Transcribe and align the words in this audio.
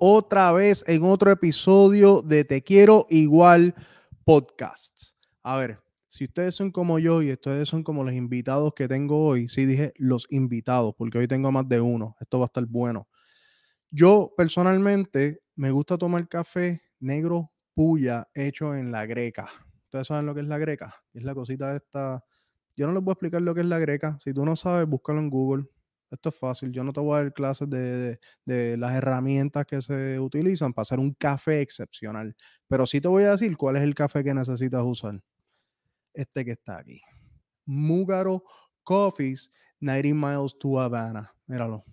otra 0.00 0.52
vez 0.52 0.84
en 0.86 1.04
otro 1.04 1.30
episodio 1.30 2.22
de 2.22 2.44
Te 2.44 2.62
Quiero 2.62 3.06
Igual 3.10 3.74
Podcast. 4.24 5.14
A 5.42 5.56
ver, 5.56 5.78
si 6.08 6.24
ustedes 6.24 6.54
son 6.54 6.70
como 6.70 6.98
yo 6.98 7.22
y 7.22 7.32
ustedes 7.32 7.68
son 7.68 7.82
como 7.82 8.04
los 8.04 8.14
invitados 8.14 8.72
que 8.74 8.86
tengo 8.86 9.26
hoy, 9.26 9.48
sí 9.48 9.66
dije 9.66 9.92
los 9.96 10.26
invitados, 10.30 10.94
porque 10.96 11.18
hoy 11.18 11.26
tengo 11.26 11.50
más 11.50 11.68
de 11.68 11.80
uno, 11.80 12.16
esto 12.20 12.38
va 12.38 12.44
a 12.44 12.46
estar 12.46 12.64
bueno. 12.66 13.08
Yo 13.90 14.32
personalmente 14.36 15.42
me 15.56 15.70
gusta 15.70 15.98
tomar 15.98 16.28
café 16.28 16.82
negro 17.00 17.50
puya 17.74 18.28
hecho 18.34 18.74
en 18.74 18.92
la 18.92 19.06
greca. 19.06 19.48
¿Ustedes 19.84 20.06
saben 20.06 20.26
lo 20.26 20.34
que 20.34 20.40
es 20.40 20.46
la 20.46 20.58
greca? 20.58 20.94
Es 21.12 21.22
la 21.24 21.34
cosita 21.34 21.76
esta. 21.76 22.24
Yo 22.76 22.86
no 22.86 22.92
les 22.92 23.02
voy 23.02 23.12
a 23.12 23.14
explicar 23.14 23.42
lo 23.42 23.54
que 23.54 23.60
es 23.60 23.66
la 23.66 23.78
greca. 23.78 24.18
Si 24.20 24.32
tú 24.32 24.44
no 24.44 24.56
sabes, 24.56 24.88
búscalo 24.88 25.20
en 25.20 25.30
Google. 25.30 25.66
Esto 26.14 26.28
es 26.30 26.34
fácil. 26.34 26.72
Yo 26.72 26.84
no 26.84 26.92
te 26.92 27.00
voy 27.00 27.16
a 27.18 27.22
dar 27.22 27.32
clases 27.32 27.68
de, 27.68 28.18
de, 28.44 28.76
las 28.76 28.94
herramientas 28.94 29.66
que 29.66 29.82
se 29.82 30.18
utilizan 30.18 30.72
para 30.72 30.82
hacer 30.82 30.98
un 30.98 31.12
café 31.12 31.60
excepcional. 31.60 32.34
Pero 32.68 32.86
sí 32.86 33.00
te 33.00 33.08
voy 33.08 33.24
a 33.24 33.32
decir 33.32 33.56
cuál 33.56 33.76
es 33.76 33.82
el 33.82 33.94
café 33.94 34.22
que 34.22 34.32
necesitas 34.32 34.82
usar 34.84 35.20
este 36.14 36.44
que 36.44 36.52
está 36.52 36.78
aquí. 36.78 37.00
Mugaro 37.66 38.44
Coffees, 38.84 39.52
90 39.80 40.14
Miles 40.14 40.56
to 40.58 40.80
Havana. 40.80 41.34
Míralo. 41.46 41.84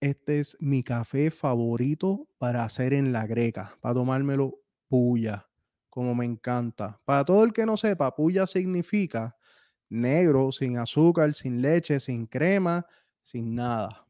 Este 0.00 0.40
es 0.40 0.56
mi 0.60 0.82
café 0.82 1.30
favorito 1.30 2.28
para 2.38 2.64
hacer 2.64 2.92
en 2.92 3.12
la 3.12 3.26
greca, 3.26 3.76
para 3.80 3.94
tomármelo 3.94 4.58
puya, 4.88 5.46
como 5.88 6.14
me 6.14 6.24
encanta. 6.24 7.00
Para 7.04 7.24
todo 7.24 7.44
el 7.44 7.52
que 7.52 7.66
no 7.66 7.76
sepa, 7.76 8.14
puya 8.14 8.46
significa 8.46 9.36
negro, 9.88 10.50
sin 10.50 10.78
azúcar, 10.78 11.34
sin 11.34 11.62
leche, 11.62 12.00
sin 12.00 12.26
crema, 12.26 12.84
sin 13.22 13.54
nada. 13.54 14.06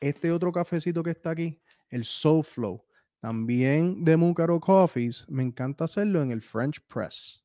Este 0.00 0.32
otro 0.32 0.52
cafecito 0.52 1.02
que 1.02 1.10
está 1.10 1.30
aquí, 1.30 1.60
el 1.90 2.04
Soul 2.04 2.44
Flow, 2.44 2.84
también 3.20 4.02
de 4.02 4.16
Mucaro 4.16 4.58
Coffees, 4.60 5.26
me 5.28 5.42
encanta 5.42 5.84
hacerlo 5.84 6.22
en 6.22 6.30
el 6.30 6.40
French 6.40 6.80
Press. 6.86 7.44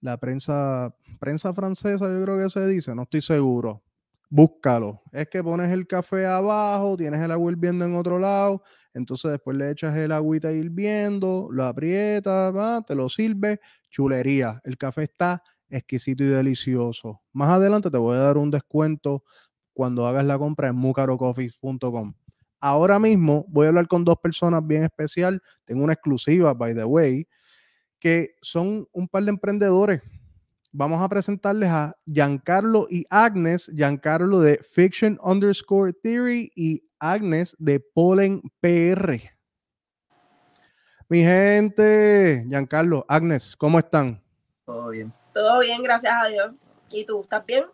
La 0.00 0.16
prensa, 0.16 0.94
prensa 1.18 1.52
francesa, 1.52 2.06
yo 2.08 2.22
creo 2.24 2.38
que 2.42 2.50
se 2.50 2.66
dice, 2.66 2.94
no 2.94 3.02
estoy 3.02 3.22
seguro. 3.22 3.82
Búscalo. 4.30 5.00
Es 5.12 5.28
que 5.28 5.42
pones 5.42 5.72
el 5.72 5.86
café 5.86 6.26
abajo, 6.26 6.96
tienes 6.96 7.20
el 7.22 7.30
agua 7.30 7.50
hirviendo 7.50 7.84
en 7.84 7.94
otro 7.94 8.18
lado, 8.18 8.62
entonces 8.92 9.30
después 9.30 9.56
le 9.56 9.70
echas 9.70 9.96
el 9.96 10.12
agüita 10.12 10.52
hirviendo, 10.52 11.48
lo 11.50 11.64
aprietas, 11.64 12.84
te 12.84 12.94
lo 12.94 13.08
sirve, 13.08 13.60
chulería. 13.90 14.60
El 14.64 14.76
café 14.76 15.04
está 15.04 15.42
exquisito 15.70 16.24
y 16.24 16.28
delicioso. 16.28 17.20
Más 17.32 17.50
adelante 17.50 17.90
te 17.90 17.98
voy 17.98 18.16
a 18.16 18.20
dar 18.20 18.38
un 18.38 18.50
descuento 18.50 19.24
cuando 19.72 20.06
hagas 20.06 20.24
la 20.24 20.38
compra 20.38 20.68
en 20.68 20.76
mucarocoffees.com. 20.76 22.14
Ahora 22.60 22.98
mismo 22.98 23.44
voy 23.48 23.66
a 23.66 23.68
hablar 23.68 23.86
con 23.86 24.04
dos 24.04 24.16
personas 24.18 24.66
bien 24.66 24.84
especial. 24.84 25.40
Tengo 25.64 25.84
una 25.84 25.92
exclusiva, 25.92 26.52
by 26.54 26.74
the 26.74 26.84
way, 26.84 27.26
que 28.00 28.34
son 28.42 28.88
un 28.92 29.06
par 29.06 29.22
de 29.22 29.30
emprendedores. 29.30 30.02
Vamos 30.72 31.00
a 31.00 31.08
presentarles 31.08 31.70
a 31.70 31.96
Giancarlo 32.06 32.86
y 32.90 33.06
Agnes. 33.08 33.70
Giancarlo 33.74 34.40
de 34.40 34.58
Fiction 34.58 35.18
underscore 35.22 35.92
Theory 35.92 36.52
y 36.54 36.82
Agnes 36.98 37.56
de 37.58 37.80
Pollen 37.80 38.42
PR. 38.60 39.38
Mi 41.08 41.20
gente, 41.20 42.44
Giancarlo, 42.48 43.06
Agnes, 43.08 43.56
¿cómo 43.56 43.78
están? 43.78 44.22
Todo 44.66 44.90
bien. 44.90 45.17
Todo 45.38 45.60
bien, 45.60 45.84
gracias 45.84 46.12
a 46.12 46.26
Dios. 46.26 46.50
¿Y 46.90 47.06
tú, 47.06 47.20
estás 47.20 47.46
bien? 47.46 47.66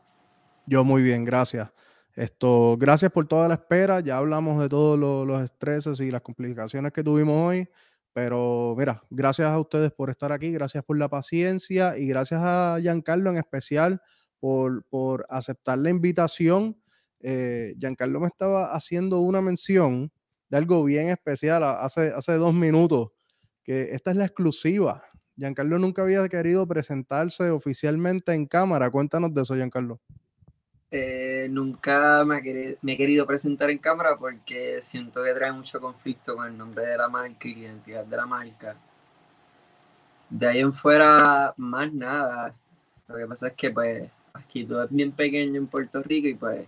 Yo 0.67 0.84
muy 0.84 1.03
bien, 1.03 1.25
gracias. 1.25 1.70
Esto, 2.15 2.77
gracias 2.79 3.11
por 3.11 3.27
toda 3.27 3.48
la 3.48 3.55
espera. 3.55 4.01
Ya 4.01 4.19
hablamos 4.19 4.61
de 4.61 4.69
todos 4.69 4.98
los, 4.98 5.43
estreses 5.43 5.98
y 6.01 6.11
las 6.11 6.20
complicaciones 6.20 6.92
que 6.92 7.03
tuvimos 7.03 7.35
hoy. 7.35 7.67
Pero 8.12 8.75
mira, 8.77 9.03
gracias 9.09 9.48
a 9.48 9.59
ustedes 9.59 9.92
por 9.92 10.11
estar 10.11 10.30
aquí, 10.30 10.53
gracias 10.53 10.85
por 10.85 10.98
la 10.98 11.08
paciencia 11.08 11.97
y 11.97 12.07
gracias 12.07 12.42
a 12.45 12.77
Giancarlo 12.83 13.30
en 13.30 13.39
especial 13.39 14.03
por, 14.41 14.85
por 14.91 15.24
aceptar 15.30 15.79
la 15.79 15.89
invitación. 15.89 16.79
Eh, 17.20 17.77
Giancarlo 17.79 18.20
me 18.20 18.27
estaba 18.27 18.74
haciendo 18.74 19.20
una 19.20 19.41
mención 19.41 20.13
de 20.51 20.58
algo 20.58 20.85
bien 20.85 21.08
especial 21.08 21.64
hace, 21.64 22.13
hace 22.14 22.35
dos 22.35 22.53
minutos, 22.53 23.08
que 23.63 23.92
esta 23.92 24.11
es 24.11 24.19
la 24.19 24.27
exclusiva. 24.27 25.03
Giancarlo 25.36 25.78
nunca 25.78 26.02
había 26.02 26.28
querido 26.28 26.67
presentarse 26.67 27.50
oficialmente 27.50 28.33
en 28.33 28.46
cámara. 28.46 28.90
Cuéntanos 28.90 29.34
de 29.34 29.42
eso, 29.42 29.55
Giancarlo. 29.55 29.98
Eh, 30.90 31.48
nunca 31.50 32.24
me, 32.24 32.39
he 32.39 32.96
querido 32.96 33.27
presentar 33.27 33.68
en 33.70 33.78
cámara 33.78 34.17
porque 34.17 34.80
siento 34.80 35.24
que 35.24 35.34
trae 35.34 35.52
mucho 35.52 35.80
conflicto 35.80 36.36
con 36.36 36.46
el 36.46 36.56
nombre 36.56 36.86
de 36.86 36.96
la 36.96 37.08
marca 37.08 37.48
y 37.48 37.55
la 37.55 37.61
identidad 37.62 38.06
de 38.06 38.17
la 38.17 38.27
marca. 38.27 38.77
De 40.30 40.46
ahí 40.46 40.61
en 40.61 40.73
fuera, 40.73 41.52
más 41.56 41.92
nada. 41.92 42.55
Lo 43.08 43.17
que 43.17 43.27
pasa 43.27 43.48
es 43.48 43.55
que 43.55 43.70
pues 43.73 44.08
aquí 44.33 44.64
todo 44.64 44.84
es 44.84 44.90
bien 44.90 45.11
pequeño 45.11 45.56
en 45.56 45.67
Puerto 45.67 46.00
Rico 46.00 46.28
y 46.28 46.34
pues 46.34 46.64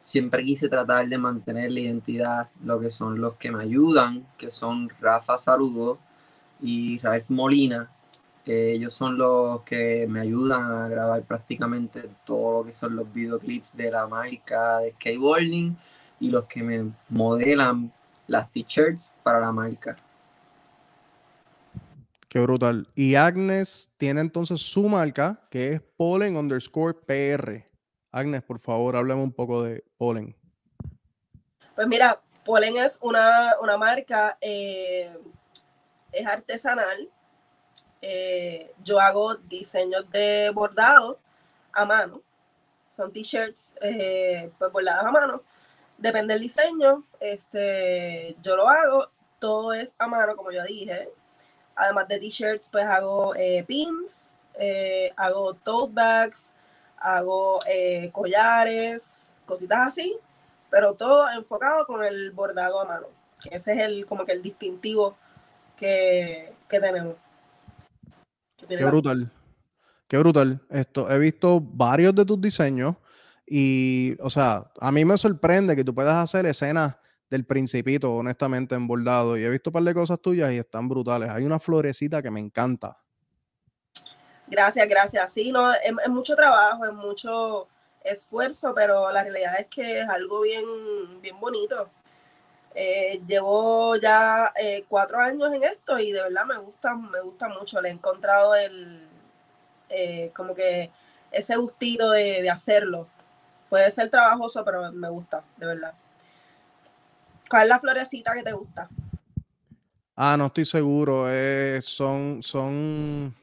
siempre 0.00 0.44
quise 0.44 0.68
tratar 0.68 1.08
de 1.08 1.18
mantener 1.18 1.70
la 1.70 1.80
identidad, 1.80 2.48
lo 2.64 2.80
que 2.80 2.90
son 2.90 3.20
los 3.20 3.36
que 3.36 3.52
me 3.52 3.62
ayudan, 3.62 4.26
que 4.36 4.50
son 4.50 4.88
Rafa 5.00 5.38
Saludo 5.38 5.98
y 6.60 6.98
Ralph 6.98 7.28
Molina, 7.28 7.90
ellos 8.48 8.94
son 8.94 9.18
los 9.18 9.62
que 9.62 10.06
me 10.08 10.20
ayudan 10.20 10.72
a 10.72 10.88
grabar 10.88 11.22
prácticamente 11.22 12.08
todo 12.24 12.58
lo 12.58 12.64
que 12.64 12.72
son 12.72 12.96
los 12.96 13.12
videoclips 13.12 13.76
de 13.76 13.90
la 13.90 14.06
marca 14.06 14.78
de 14.78 14.92
skateboarding 14.92 15.76
y 16.20 16.30
los 16.30 16.44
que 16.44 16.62
me 16.62 16.90
modelan 17.10 17.92
las 18.26 18.50
t-shirts 18.50 19.16
para 19.22 19.40
la 19.40 19.52
marca. 19.52 19.96
Qué 22.28 22.40
brutal. 22.40 22.88
Y 22.94 23.14
Agnes 23.14 23.90
tiene 23.96 24.20
entonces 24.20 24.60
su 24.60 24.88
marca, 24.88 25.40
que 25.50 25.74
es 25.74 25.80
Pollen 25.96 26.36
underscore 26.36 26.94
PR. 26.94 27.64
Agnes, 28.12 28.42
por 28.42 28.58
favor, 28.58 28.96
háblame 28.96 29.22
un 29.22 29.32
poco 29.32 29.62
de 29.62 29.84
Pollen. 29.96 30.34
Pues 31.74 31.86
mira, 31.86 32.20
Pollen 32.44 32.76
es 32.76 32.98
una, 33.00 33.52
marca, 33.78 34.36
eh, 34.40 35.10
es 36.12 36.26
artesanal, 36.26 37.08
eh, 38.00 38.72
yo 38.84 39.00
hago 39.00 39.34
diseños 39.34 40.08
de 40.10 40.50
bordado 40.54 41.18
a 41.72 41.84
mano. 41.84 42.22
Son 42.90 43.12
t-shirts 43.12 43.74
eh, 43.80 44.50
pues 44.58 44.72
bordados 44.72 45.04
a 45.04 45.12
mano. 45.12 45.42
Depende 45.96 46.34
del 46.34 46.42
diseño. 46.42 47.04
Este, 47.20 48.36
yo 48.42 48.56
lo 48.56 48.68
hago. 48.68 49.10
Todo 49.38 49.72
es 49.72 49.94
a 49.98 50.06
mano, 50.06 50.36
como 50.36 50.50
yo 50.50 50.62
dije. 50.64 51.08
Además 51.74 52.08
de 52.08 52.18
t-shirts, 52.18 52.70
pues 52.70 52.84
hago 52.84 53.34
eh, 53.36 53.64
pins, 53.64 54.34
hago 55.16 55.54
tote 55.54 55.92
bags, 55.94 56.54
hago 56.96 57.60
collares, 58.10 59.36
cositas 59.46 59.86
así, 59.86 60.18
pero 60.70 60.94
todo 60.94 61.30
enfocado 61.30 61.86
con 61.86 62.02
el 62.02 62.32
bordado 62.32 62.80
a 62.80 62.84
mano. 62.84 63.06
Ese 63.48 63.74
es 63.74 63.78
el 63.78 64.06
como 64.06 64.24
que 64.24 64.32
el 64.32 64.42
distintivo 64.42 65.16
que, 65.78 66.52
que 66.68 66.80
tenemos. 66.80 67.14
Qué 68.68 68.84
brutal. 68.84 69.32
Qué 70.08 70.18
brutal. 70.18 70.60
Esto, 70.70 71.10
he 71.10 71.18
visto 71.18 71.60
varios 71.60 72.14
de 72.14 72.24
tus 72.24 72.40
diseños 72.40 72.96
y, 73.46 74.16
o 74.20 74.28
sea, 74.28 74.70
a 74.80 74.92
mí 74.92 75.04
me 75.04 75.16
sorprende 75.16 75.76
que 75.76 75.84
tú 75.84 75.94
puedas 75.94 76.16
hacer 76.16 76.44
escenas 76.46 76.96
del 77.30 77.44
principito, 77.44 78.14
honestamente, 78.14 78.74
en 78.74 78.86
bordado. 78.86 79.36
Y 79.36 79.44
he 79.44 79.50
visto 79.50 79.70
un 79.70 79.74
par 79.74 79.82
de 79.82 79.94
cosas 79.94 80.20
tuyas 80.20 80.52
y 80.52 80.58
están 80.58 80.88
brutales. 80.88 81.30
Hay 81.30 81.44
una 81.44 81.58
florecita 81.58 82.22
que 82.22 82.30
me 82.30 82.40
encanta. 82.40 82.98
Gracias, 84.46 84.88
gracias. 84.88 85.32
Sí, 85.32 85.52
no, 85.52 85.72
es, 85.72 86.08
mucho 86.08 86.34
trabajo, 86.34 86.86
es 86.86 86.92
mucho 86.92 87.68
esfuerzo, 88.02 88.74
pero 88.74 89.10
la 89.10 89.22
realidad 89.22 89.54
es 89.58 89.66
que 89.66 90.00
es 90.00 90.08
algo 90.08 90.40
bien, 90.40 90.64
bien 91.20 91.38
bonito. 91.38 91.90
Eh, 92.74 93.20
llevo 93.26 93.96
ya 93.96 94.52
eh, 94.54 94.84
cuatro 94.88 95.18
años 95.18 95.52
en 95.52 95.64
esto 95.64 95.98
y 95.98 96.12
de 96.12 96.22
verdad 96.22 96.44
me 96.44 96.58
gusta, 96.58 96.94
me 96.94 97.20
gusta 97.20 97.48
mucho. 97.48 97.80
Le 97.80 97.88
he 97.88 97.92
encontrado 97.92 98.54
el, 98.54 99.06
eh, 99.88 100.30
como 100.34 100.54
que 100.54 100.90
ese 101.30 101.56
gustito 101.56 102.10
de, 102.10 102.48
hacerlo. 102.50 103.08
Puede 103.68 103.90
ser 103.90 104.10
trabajoso, 104.10 104.64
pero 104.64 104.92
me 104.92 105.08
gusta, 105.08 105.44
de 105.56 105.66
verdad. 105.66 105.94
¿Cuál 107.50 107.64
es 107.64 107.68
la 107.68 107.80
florecita 107.80 108.32
que 108.34 108.42
te 108.42 108.52
gusta? 108.52 108.88
Ah, 110.16 110.36
no 110.36 110.46
estoy 110.46 110.64
seguro. 110.64 111.26
son, 111.82 112.42
son 112.42 113.34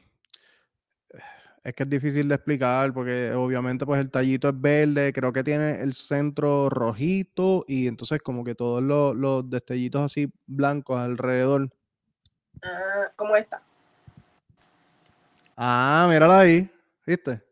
es 1.66 1.74
que 1.74 1.82
es 1.82 1.90
difícil 1.90 2.28
de 2.28 2.36
explicar 2.36 2.92
porque 2.92 3.32
obviamente 3.32 3.84
pues 3.84 4.00
el 4.00 4.08
tallito 4.08 4.48
es 4.48 4.60
verde, 4.60 5.12
creo 5.12 5.32
que 5.32 5.42
tiene 5.42 5.80
el 5.80 5.94
centro 5.94 6.70
rojito 6.70 7.64
y 7.66 7.88
entonces 7.88 8.20
como 8.22 8.44
que 8.44 8.54
todos 8.54 8.80
los, 8.80 9.50
destellitos 9.50 10.02
así 10.02 10.32
blancos 10.46 10.96
alrededor. 10.96 11.68
Ah, 12.62 13.10
como 13.16 13.34
esta. 13.34 13.60
Ah, 15.56 16.06
mírala 16.08 16.38
ahí, 16.38 16.70
¿viste? 17.04 17.42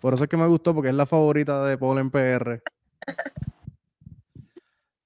Por 0.00 0.14
eso 0.14 0.22
es 0.22 0.30
que 0.30 0.36
me 0.36 0.46
gustó 0.46 0.72
porque 0.72 0.90
es 0.90 0.94
la 0.94 1.04
favorita 1.04 1.66
de 1.66 1.76
Paul 1.76 1.98
en 1.98 2.10
PR. 2.12 2.62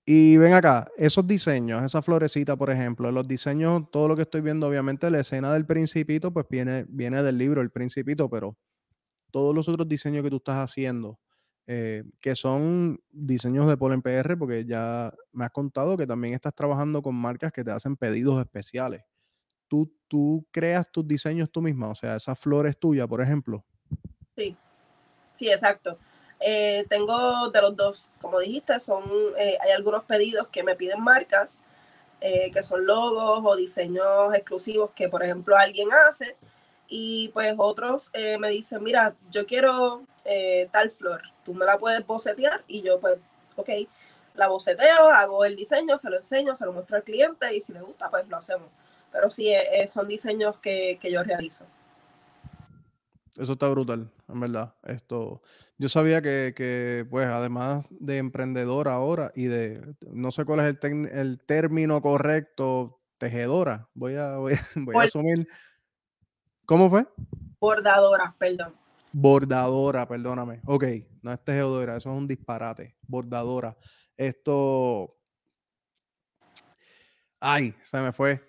Y 0.06 0.36
ven 0.36 0.52
acá, 0.52 0.90
esos 0.98 1.26
diseños, 1.26 1.82
esa 1.82 2.02
florecita, 2.02 2.56
por 2.56 2.68
ejemplo, 2.68 3.10
los 3.10 3.26
diseños, 3.26 3.90
todo 3.90 4.08
lo 4.08 4.16
que 4.16 4.22
estoy 4.22 4.42
viendo, 4.42 4.68
obviamente 4.68 5.10
la 5.10 5.20
escena 5.20 5.52
del 5.54 5.64
principito, 5.64 6.30
pues 6.30 6.46
viene, 6.50 6.84
viene 6.88 7.22
del 7.22 7.38
libro 7.38 7.62
El 7.62 7.70
Principito, 7.70 8.28
pero 8.28 8.58
todos 9.30 9.54
los 9.54 9.66
otros 9.66 9.88
diseños 9.88 10.22
que 10.22 10.28
tú 10.28 10.36
estás 10.36 10.58
haciendo, 10.58 11.18
eh, 11.66 12.04
que 12.20 12.36
son 12.36 13.00
diseños 13.10 13.66
de 13.66 13.78
Polen 13.78 14.02
PR, 14.02 14.36
porque 14.36 14.66
ya 14.66 15.10
me 15.32 15.46
has 15.46 15.50
contado 15.52 15.96
que 15.96 16.06
también 16.06 16.34
estás 16.34 16.54
trabajando 16.54 17.00
con 17.00 17.14
marcas 17.14 17.50
que 17.50 17.64
te 17.64 17.70
hacen 17.70 17.96
pedidos 17.96 18.38
especiales. 18.38 19.02
¿Tú, 19.68 19.90
tú 20.06 20.46
creas 20.50 20.92
tus 20.92 21.08
diseños 21.08 21.50
tú 21.50 21.62
misma? 21.62 21.88
O 21.88 21.94
sea, 21.94 22.16
esa 22.16 22.36
flor 22.36 22.66
es 22.66 22.78
tuya, 22.78 23.08
por 23.08 23.22
ejemplo. 23.22 23.64
Sí, 24.36 24.54
sí, 25.32 25.48
exacto. 25.48 25.98
Eh, 26.46 26.84
tengo 26.88 27.50
de 27.50 27.62
los 27.62 27.76
dos, 27.76 28.08
como 28.20 28.40
dijiste, 28.40 28.78
son, 28.80 29.04
eh, 29.38 29.56
hay 29.62 29.70
algunos 29.72 30.04
pedidos 30.04 30.48
que 30.48 30.62
me 30.62 30.76
piden 30.76 31.02
marcas, 31.02 31.62
que 32.20 32.62
son 32.62 32.86
logos 32.86 33.42
o 33.44 33.54
diseños 33.54 34.32
exclusivos 34.32 34.92
que, 34.96 35.10
por 35.10 35.22
ejemplo, 35.22 35.58
alguien 35.58 35.90
hace. 35.92 36.36
Y 36.88 37.28
pues 37.34 37.54
otros 37.58 38.10
me 38.38 38.48
dicen, 38.48 38.82
mira, 38.82 39.14
yo 39.30 39.44
quiero 39.44 40.00
tal 40.72 40.90
flor 40.90 41.20
tú 41.44 41.54
me 41.54 41.64
la 41.64 41.78
puedes 41.78 42.04
bocetear 42.04 42.64
y 42.66 42.82
yo 42.82 42.98
pues, 42.98 43.18
ok, 43.56 43.68
la 44.34 44.48
boceteo, 44.48 45.10
hago 45.10 45.44
el 45.44 45.54
diseño, 45.54 45.96
se 45.98 46.10
lo 46.10 46.16
enseño, 46.16 46.56
se 46.56 46.64
lo 46.64 46.72
muestro 46.72 46.96
al 46.96 47.04
cliente 47.04 47.54
y 47.54 47.60
si 47.60 47.72
le 47.72 47.82
gusta, 47.82 48.10
pues 48.10 48.26
lo 48.28 48.36
hacemos. 48.36 48.68
Pero 49.12 49.30
sí, 49.30 49.48
eh, 49.48 49.82
eh, 49.82 49.88
son 49.88 50.08
diseños 50.08 50.58
que, 50.58 50.98
yo 51.02 51.22
realizo. 51.22 51.64
Eso 53.36 53.52
está 53.52 53.68
brutal, 53.68 54.10
en 54.28 54.40
verdad. 54.40 54.74
Esto, 54.84 55.42
yo 55.78 55.88
sabía 55.88 56.22
que, 56.22 57.06
pues, 57.10 57.26
además 57.26 57.86
de 57.90 58.18
emprendedora 58.18 58.94
ahora 58.94 59.32
y 59.34 59.44
de, 59.44 59.94
no 60.10 60.32
sé 60.32 60.44
cuál 60.44 60.60
es 60.60 60.76
el, 60.82 61.06
el 61.06 61.40
término 61.40 62.00
correcto, 62.00 63.00
tejedora, 63.18 63.88
voy 63.94 64.16
a, 64.16 64.36
voy 64.74 64.96
a 64.96 65.02
asumir. 65.02 65.48
¿Cómo 66.66 66.88
fue? 66.88 67.06
Bordadora, 67.60 68.34
perdón. 68.38 68.74
Bordadora, 69.12 70.08
perdóname. 70.08 70.60
Ok, 70.66 70.84
no 71.22 71.32
es 71.32 71.44
tejedora, 71.44 71.96
eso 71.96 72.10
es 72.10 72.18
un 72.18 72.26
disparate. 72.26 72.96
Bordadora. 73.06 73.76
Esto. 74.16 75.16
Ay, 77.38 77.74
se 77.82 78.00
me 78.00 78.12
fue. 78.12 78.42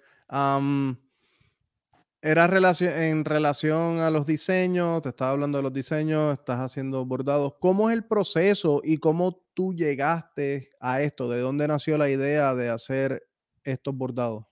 Era 2.26 2.46
en 2.80 3.24
relación 3.24 4.00
a 4.00 4.10
los 4.10 4.26
diseños, 4.26 5.04
te 5.04 5.10
estaba 5.10 5.30
hablando 5.30 5.60
de 5.60 5.62
los 5.62 5.72
diseños, 5.72 6.34
estás 6.34 6.60
haciendo 6.60 7.06
bordados. 7.06 7.54
¿Cómo 7.60 7.92
es 7.92 7.96
el 7.96 8.04
proceso 8.04 8.82
y 8.84 8.98
cómo 8.98 9.44
tú 9.54 9.76
llegaste 9.76 10.72
a 10.80 11.02
esto? 11.02 11.30
¿De 11.30 11.40
dónde 11.40 11.68
nació 11.68 12.00
la 12.00 12.10
idea 12.10 12.56
de 12.56 12.70
hacer 12.70 13.28
estos 13.64 13.96
bordados? 13.96 14.44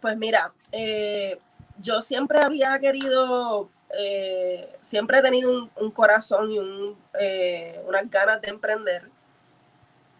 Pues 0.00 0.16
mira, 0.16 0.50
eh, 0.72 1.38
yo 1.78 2.02
siempre 2.02 2.40
había 2.40 2.76
querido 2.80 3.70
eh, 3.96 4.76
siempre 4.80 5.18
he 5.18 5.22
tenido 5.22 5.70
un, 5.76 5.90
corazón 5.92 6.50
y 6.50 6.58
eh, 7.20 7.80
unas 7.86 8.10
ganas 8.10 8.40
de 8.42 8.48
emprender. 8.48 9.08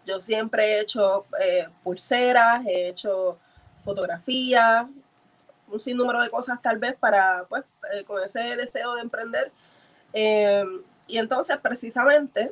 Yo 0.05 0.21
siempre 0.21 0.63
he 0.63 0.79
hecho 0.79 1.25
pulseras, 1.83 2.65
he 2.65 2.87
hecho 2.87 3.37
fotografía, 3.83 4.89
un 5.67 5.79
sinnúmero 5.79 6.21
de 6.21 6.29
cosas 6.29 6.61
tal 6.61 6.77
vez 6.77 6.95
para, 6.95 7.45
pues, 7.49 7.63
con 8.05 8.21
ese 8.23 8.55
deseo 8.55 8.95
de 8.95 9.01
emprender. 9.01 9.51
y 11.07 11.17
entonces, 11.17 11.57
precisamente, 11.57 12.51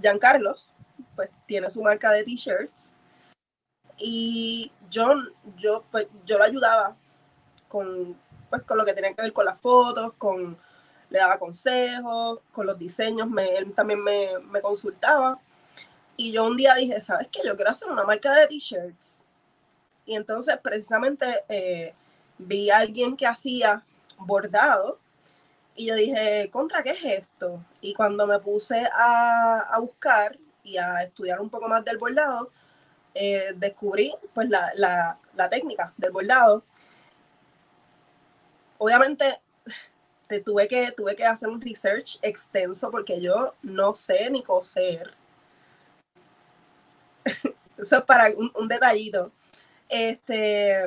Giancarlos, 0.00 0.74
pues, 1.16 1.30
tiene 1.46 1.70
su 1.70 1.82
marca 1.82 2.10
de 2.12 2.24
t-shirts 2.24 2.94
y 3.96 4.70
yo, 4.90 5.14
yo, 5.56 5.84
pues, 5.90 6.06
yo 6.24 6.38
lo 6.38 6.44
ayudaba 6.44 6.96
con 7.68 8.16
pues 8.50 8.62
con 8.62 8.78
lo 8.78 8.84
que 8.84 8.94
tenía 8.94 9.14
que 9.14 9.22
ver 9.22 9.32
con 9.32 9.44
las 9.44 9.60
fotos, 9.60 10.12
con 10.18 10.58
le 11.10 11.18
daba 11.18 11.38
consejos, 11.38 12.40
con 12.52 12.66
los 12.66 12.78
diseños, 12.78 13.28
él 13.56 13.72
también 13.72 14.02
me, 14.02 14.38
me, 14.50 14.60
consultaba. 14.60 15.38
Y 16.18 16.32
yo 16.32 16.44
un 16.44 16.56
día 16.56 16.74
dije, 16.74 17.00
¿sabes 17.00 17.28
qué? 17.32 17.40
Yo 17.46 17.56
quiero 17.56 17.70
hacer 17.70 17.88
una 17.88 18.04
marca 18.04 18.32
de 18.34 18.46
t-shirts. 18.46 19.22
Y 20.08 20.16
entonces 20.16 20.58
precisamente 20.62 21.44
eh, 21.48 21.94
vi 22.38 22.70
a 22.70 22.78
alguien 22.78 23.16
que 23.16 23.26
hacía 23.26 23.84
bordado 24.18 24.98
y 25.76 25.86
yo 25.86 25.94
dije, 25.94 26.50
¿contra 26.50 26.82
qué 26.82 26.90
es 26.90 27.04
esto? 27.04 27.64
Y 27.80 27.94
cuando 27.94 28.26
me 28.26 28.40
puse 28.40 28.88
a, 28.92 29.60
a 29.70 29.78
buscar 29.78 30.36
y 30.64 30.76
a 30.78 31.02
estudiar 31.02 31.40
un 31.40 31.50
poco 31.50 31.68
más 31.68 31.84
del 31.84 31.98
bordado, 31.98 32.50
eh, 33.14 33.52
descubrí 33.54 34.12
pues 34.34 34.48
la, 34.48 34.72
la, 34.74 35.18
la 35.36 35.48
técnica 35.48 35.92
del 35.96 36.10
bordado 36.10 36.64
obviamente 38.78 39.40
te 40.26 40.40
tuve 40.40 40.68
que, 40.68 40.92
tuve 40.92 41.16
que 41.16 41.24
hacer 41.24 41.48
un 41.48 41.60
research 41.60 42.18
extenso 42.22 42.90
porque 42.90 43.20
yo 43.20 43.54
no 43.62 43.94
sé 43.94 44.30
ni 44.30 44.42
coser. 44.42 45.14
Eso 47.78 47.96
es 47.98 48.02
para 48.04 48.26
un, 48.36 48.68
detallito. 48.68 49.32
Este, 49.88 50.86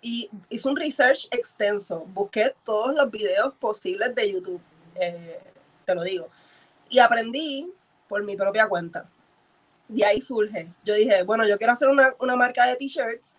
y 0.00 0.30
hice 0.48 0.68
un 0.68 0.76
research 0.76 1.28
extenso. 1.30 2.04
Busqué 2.06 2.54
todos 2.64 2.94
los 2.94 3.10
videos 3.10 3.54
posibles 3.54 4.14
de 4.14 4.32
YouTube, 4.32 4.60
eh, 4.96 5.40
te 5.84 5.94
lo 5.94 6.02
digo. 6.02 6.28
Y 6.90 6.98
aprendí 6.98 7.72
por 8.08 8.22
mi 8.22 8.36
propia 8.36 8.68
cuenta. 8.68 9.08
De 9.88 10.04
ahí 10.04 10.20
surge. 10.20 10.68
Yo 10.84 10.94
dije, 10.94 11.22
bueno, 11.22 11.46
yo 11.46 11.58
quiero 11.58 11.72
hacer 11.72 11.88
una, 11.88 12.14
una 12.20 12.36
marca 12.36 12.66
de 12.66 12.76
t-shirts, 12.76 13.36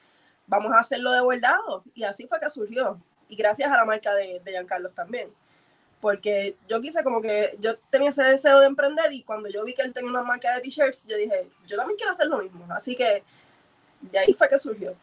vamos 0.48 0.72
a 0.76 0.80
hacerlo 0.80 1.12
de 1.12 1.22
bordado. 1.22 1.84
Y 1.94 2.04
así 2.04 2.28
fue 2.28 2.40
que 2.40 2.50
surgió 2.50 3.00
y 3.28 3.36
gracias 3.36 3.72
a 3.72 3.78
la 3.78 3.86
marca 3.86 4.14
de, 4.14 4.40
de 4.40 4.52
Giancarlos 4.52 4.94
también. 4.94 5.30
Porque 6.02 6.56
yo 6.68 6.82
quise 6.82 7.04
como 7.04 7.22
que, 7.22 7.56
yo 7.60 7.78
tenía 7.90 8.10
ese 8.10 8.24
deseo 8.24 8.60
de 8.60 8.68
emprender 8.68 9.12
y 9.12 9.24
cuando 9.24 9.50
yo 9.50 9.64
vi 9.64 9.74
que 9.74 9.82
él 9.82 9.94
tenía 9.94 10.10
una 10.10 10.24
marca 10.24 10.54
de 10.54 10.62
t-shirts, 10.62 11.08
yo 11.08 11.18
dije, 11.18 11.50
yo 11.66 11.78
también 11.78 11.98
quiero 11.98 12.12
hacer 12.12 12.28
lo 12.28 12.40
mismo. 12.40 12.66
Así 12.70 12.96
que 12.96 13.24
de 14.12 14.20
ahí 14.20 14.34
fue 14.34 14.48
que 14.50 14.58
surgió. 14.58 14.96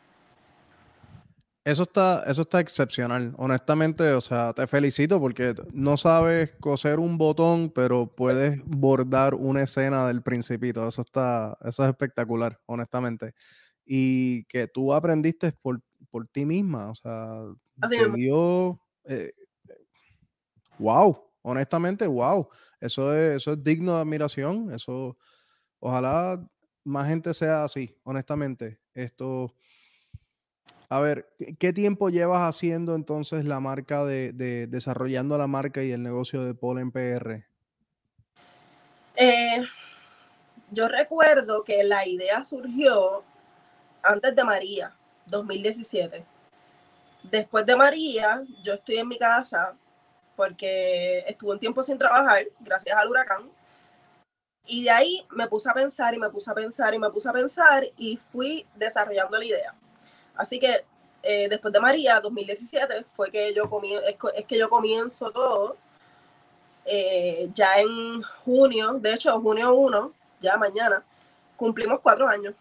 Eso 1.64 1.84
está, 1.84 2.25
eso 2.26 2.43
está 2.43 2.58
excepcional. 2.58 3.34
Honestamente, 3.38 4.10
o 4.14 4.20
sea, 4.20 4.52
te 4.52 4.66
felicito 4.66 5.20
porque 5.20 5.54
no 5.72 5.96
sabes 5.96 6.50
coser 6.58 6.99
un 6.99 7.16
botón, 7.19 7.70
pero 7.70 8.08
puedes 8.08 8.61
bordar 8.64 9.35
una 9.35 9.62
escena 9.62 10.09
del 10.09 10.23
principito. 10.23 10.88
Eso 10.88 11.02
está, 11.02 11.56
eso 11.64 11.85
es 11.85 11.90
espectacular, 11.90 12.61
honestamente. 12.66 13.35
Y 13.85 14.44
que 14.47 14.66
tú 14.66 14.92
aprendiste 14.92 15.52
por, 15.52 15.80
por 16.11 16.26
ti 16.26 16.44
misma. 16.44 16.90
O 16.90 16.94
sea, 16.97 17.44
te 17.88 18.11
dio. 18.11 18.80
wow, 20.78 21.12
eh, 21.12 21.30
honestamente, 21.42 22.09
wow. 22.09 22.49
Eso 22.80 23.14
es, 23.14 23.37
eso 23.37 23.52
es 23.52 23.62
digno 23.62 23.94
de 23.94 24.00
admiración. 24.00 24.73
Eso, 24.75 25.16
ojalá 25.78 26.44
más 26.82 27.06
gente 27.06 27.32
sea 27.32 27.62
así, 27.62 27.97
honestamente. 28.02 28.81
Esto. 28.94 29.54
A 30.88 31.00
ver, 31.00 31.26
¿qué 31.58 31.72
tiempo 31.72 32.11
llevas 32.11 32.42
haciendo 32.42 32.94
entonces 32.94 33.46
la 33.46 33.61
marca 33.61 34.04
de, 34.04 34.32
desarrollando 34.68 35.38
la 35.38 35.46
marca 35.46 35.82
y 35.82 35.90
el 35.90 36.02
negocio 36.02 36.44
de 36.44 36.54
Polen 36.54 36.90
PR? 36.90 37.46
Eh, 39.16 39.62
yo 40.70 40.88
recuerdo 40.88 41.64
que 41.64 41.82
la 41.82 42.06
idea 42.06 42.44
surgió 42.44 43.25
antes 44.02 44.37
de 44.37 44.44
María, 44.44 44.94
2017. 45.26 46.25
Después 47.22 47.64
de 47.64 47.76
María, 47.76 48.42
yo 48.62 48.75
estoy 48.75 48.96
en 48.96 49.08
mi 49.08 49.18
casa 49.18 49.75
porque 50.37 51.20
estuve 51.26 51.52
un 51.52 51.58
tiempo 51.58 51.82
sin 51.82 51.99
trabajar 51.99 52.44
gracias 52.61 52.96
al 52.96 53.08
huracán. 53.08 53.50
Y 54.66 54.85
de 54.85 54.90
ahí 54.90 55.26
me 55.31 55.47
puse 55.49 55.69
a 55.69 55.75
pensar 55.75 56.14
y 56.14 56.19
me 56.19 56.31
puse 56.31 56.50
a 56.50 56.54
pensar 56.54 56.95
y 56.95 56.99
me 56.99 57.11
puse 57.11 57.28
a 57.28 57.33
pensar 57.33 57.85
y 57.97 58.19
fui 58.31 58.66
desarrollando 58.76 59.38
la 59.38 59.45
idea. 59.45 59.75
Así 60.37 60.59
que 60.59 60.85
eh, 61.23 61.49
después 61.49 61.73
de 61.73 61.81
María, 61.81 62.21
2017, 62.21 63.07
fue 63.14 63.31
que 63.31 63.52
yo, 63.54 63.69
es, 64.07 64.45
que 64.45 64.59
yo 64.59 64.69
comienzo 64.69 65.31
todo. 65.31 65.76
Eh, 66.85 67.49
ya 67.54 67.81
en 67.81 68.23
junio, 68.23 68.95
de 68.95 69.14
hecho, 69.14 69.40
junio 69.40 69.75
1, 69.75 70.12
ya 70.40 70.57
mañana, 70.57 71.04
cumplimos 71.57 72.00
cuatro 72.00 72.26
años. 72.28 72.54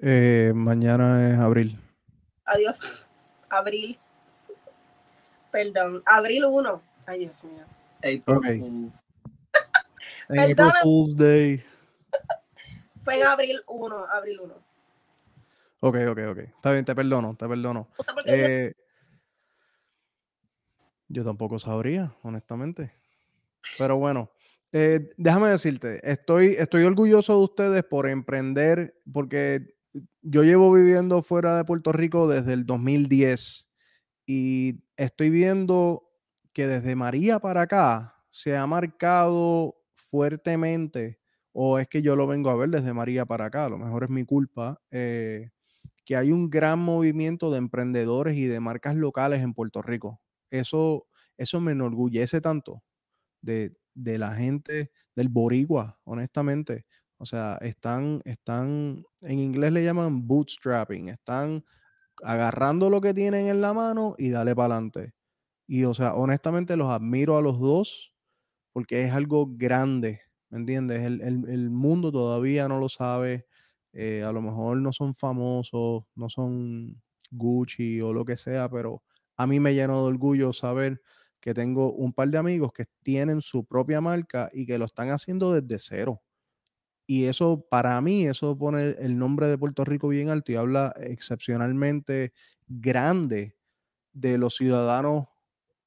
Eh, 0.00 0.52
mañana 0.54 1.30
es 1.30 1.38
abril. 1.38 1.78
Adiós. 2.44 2.76
Abril. 3.48 3.98
Perdón. 5.50 6.02
Abril 6.04 6.44
1. 6.46 6.82
Ay, 7.06 7.18
Dios 7.20 7.44
mío. 7.44 7.64
April. 8.26 8.90
April 10.28 10.56
Fool's 10.82 11.16
Day. 11.16 11.62
Fue 13.02 13.20
en 13.20 13.26
abril 13.26 13.60
1. 13.66 14.06
Abril 14.12 14.40
1. 14.40 14.54
Ok, 15.80 15.96
ok, 16.08 16.18
ok. 16.30 16.38
Está 16.38 16.72
bien, 16.72 16.84
te 16.84 16.94
perdono, 16.94 17.36
te 17.36 17.46
perdono. 17.46 17.88
Eh, 18.24 18.72
yo 21.08 21.24
tampoco 21.24 21.58
sabría, 21.58 22.14
honestamente. 22.22 22.92
Pero 23.78 23.98
bueno, 23.98 24.30
Eh, 24.76 25.08
déjame 25.16 25.50
decirte, 25.50 26.00
estoy, 26.02 26.56
estoy 26.58 26.82
orgulloso 26.82 27.38
de 27.38 27.44
ustedes 27.44 27.84
por 27.84 28.08
emprender, 28.08 29.00
porque 29.12 29.76
yo 30.20 30.42
llevo 30.42 30.72
viviendo 30.72 31.22
fuera 31.22 31.56
de 31.56 31.64
Puerto 31.64 31.92
Rico 31.92 32.26
desde 32.26 32.54
el 32.54 32.66
2010 32.66 33.70
y 34.26 34.82
estoy 34.96 35.30
viendo 35.30 36.10
que 36.52 36.66
desde 36.66 36.96
María 36.96 37.38
para 37.38 37.60
acá 37.62 38.16
se 38.30 38.56
ha 38.56 38.66
marcado 38.66 39.76
fuertemente, 40.14 41.18
o 41.52 41.80
es 41.80 41.88
que 41.88 42.00
yo 42.00 42.14
lo 42.14 42.28
vengo 42.28 42.48
a 42.48 42.54
ver 42.54 42.70
desde 42.70 42.94
María 42.94 43.26
para 43.26 43.46
acá, 43.46 43.64
a 43.64 43.68
lo 43.68 43.78
mejor 43.78 44.04
es 44.04 44.10
mi 44.10 44.24
culpa, 44.24 44.80
eh, 44.92 45.50
que 46.04 46.14
hay 46.14 46.30
un 46.30 46.50
gran 46.50 46.78
movimiento 46.78 47.50
de 47.50 47.58
emprendedores 47.58 48.36
y 48.36 48.44
de 48.44 48.60
marcas 48.60 48.94
locales 48.94 49.42
en 49.42 49.54
Puerto 49.54 49.82
Rico. 49.82 50.20
Eso, 50.50 51.08
eso 51.36 51.60
me 51.60 51.72
enorgullece 51.72 52.40
tanto 52.40 52.84
de, 53.42 53.76
de 53.96 54.18
la 54.18 54.36
gente 54.36 54.92
del 55.16 55.30
boricua, 55.30 55.98
honestamente. 56.04 56.86
O 57.18 57.26
sea, 57.26 57.58
están, 57.60 58.22
están, 58.24 59.02
en 59.22 59.40
inglés 59.40 59.72
le 59.72 59.82
llaman 59.82 60.28
bootstrapping, 60.28 61.08
están 61.08 61.64
agarrando 62.22 62.88
lo 62.88 63.00
que 63.00 63.14
tienen 63.14 63.48
en 63.48 63.60
la 63.60 63.72
mano 63.72 64.14
y 64.16 64.30
dale 64.30 64.54
para 64.54 64.76
adelante. 64.76 65.12
Y, 65.66 65.82
o 65.86 65.94
sea, 65.94 66.14
honestamente 66.14 66.76
los 66.76 66.88
admiro 66.88 67.36
a 67.36 67.42
los 67.42 67.58
dos 67.58 68.13
porque 68.74 69.04
es 69.04 69.12
algo 69.12 69.46
grande, 69.48 70.22
¿me 70.50 70.58
entiendes? 70.58 71.00
El, 71.06 71.70
mundo 71.70 72.10
todavía 72.10 72.66
no 72.66 72.80
lo 72.80 72.88
sabe. 72.88 73.46
Eh, 73.92 74.24
a 74.24 74.32
lo 74.32 74.42
mejor 74.42 74.78
no 74.78 74.92
son 74.92 75.14
famosos, 75.14 76.02
no 76.16 76.28
son 76.28 77.00
Gucci 77.30 78.00
o 78.00 78.12
lo 78.12 78.24
que 78.24 78.36
sea, 78.36 78.68
pero 78.68 79.04
a 79.36 79.46
mí 79.46 79.60
me 79.60 79.74
llena 79.74 79.94
de 79.94 80.00
orgullo 80.00 80.52
saber 80.52 81.00
que 81.40 81.54
tengo 81.54 81.92
un 81.92 82.12
par 82.12 82.28
de 82.30 82.38
amigos 82.38 82.72
que 82.72 82.86
tienen 83.04 83.42
su 83.42 83.64
propia 83.64 84.00
marca 84.00 84.50
y 84.52 84.66
que 84.66 84.76
lo 84.76 84.86
están 84.86 85.10
haciendo 85.10 85.52
desde 85.52 85.78
cero. 85.78 86.20
Y 87.06 87.26
eso, 87.26 87.64
para 87.70 88.00
mí, 88.00 88.26
eso 88.26 88.58
pone 88.58 88.96
el 88.98 89.16
nombre 89.16 89.46
de 89.46 89.56
Puerto 89.56 89.84
Rico 89.84 90.08
bien 90.08 90.30
alto 90.30 90.50
y 90.50 90.56
habla 90.56 90.92
excepcionalmente 90.98 92.32
grande 92.66 93.56
de 94.12 94.36
los 94.36 94.56
ciudadanos 94.56 95.26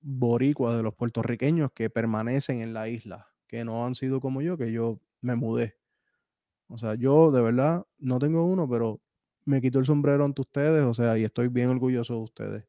boricuas, 0.02 0.78
de 0.78 0.84
los 0.84 0.94
puertorriqueños 0.94 1.72
que 1.72 1.90
permanecen 1.90 2.62
en 2.62 2.74
la 2.74 2.90
isla, 2.90 3.28
que 3.48 3.64
no 3.66 3.86
han 3.86 3.96
sido 3.96 4.22
como 4.22 4.42
yo, 4.42 4.58
que 4.58 4.72
yo 4.72 5.00
me 5.22 5.36
mudé. 5.36 5.76
O 6.68 6.78
sea, 6.78 6.96
yo 6.96 7.32
de 7.32 7.42
verdad 7.42 7.86
no 7.98 8.20
tengo 8.20 8.46
uno, 8.46 8.70
pero 8.70 9.02
me 9.46 9.62
quito 9.62 9.80
el 9.80 9.86
sombrero 9.86 10.26
ante 10.26 10.42
ustedes, 10.42 10.84
o 10.84 10.94
sea, 10.94 11.18
y 11.18 11.24
estoy 11.24 11.48
bien 11.48 11.70
orgulloso 11.70 12.14
de 12.16 12.20
ustedes. 12.20 12.64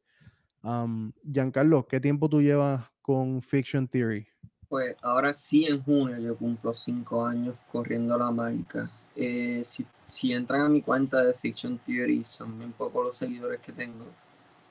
Giancarlo, 1.24 1.86
¿qué 1.86 2.00
tiempo 2.00 2.28
tú 2.28 2.42
llevas 2.42 2.84
con 3.02 3.42
Fiction 3.42 3.88
Theory? 3.88 4.26
Pues 4.68 4.96
ahora 5.02 5.32
sí, 5.32 5.64
en 5.64 5.82
junio 5.82 6.18
yo 6.18 6.36
cumplo 6.36 6.74
cinco 6.74 7.24
años 7.24 7.56
corriendo 7.72 8.18
la 8.18 8.30
marca. 8.30 8.90
Eh, 9.16 9.62
si, 9.64 9.86
si, 10.06 10.32
entran 10.32 10.60
a 10.60 10.68
mi 10.68 10.82
cuenta 10.82 11.24
de 11.24 11.32
Fiction 11.34 11.78
Theory, 11.78 12.22
son 12.24 12.58
bien 12.58 12.72
pocos 12.72 13.06
los 13.06 13.16
seguidores 13.16 13.60
que 13.60 13.72
tengo. 13.72 14.04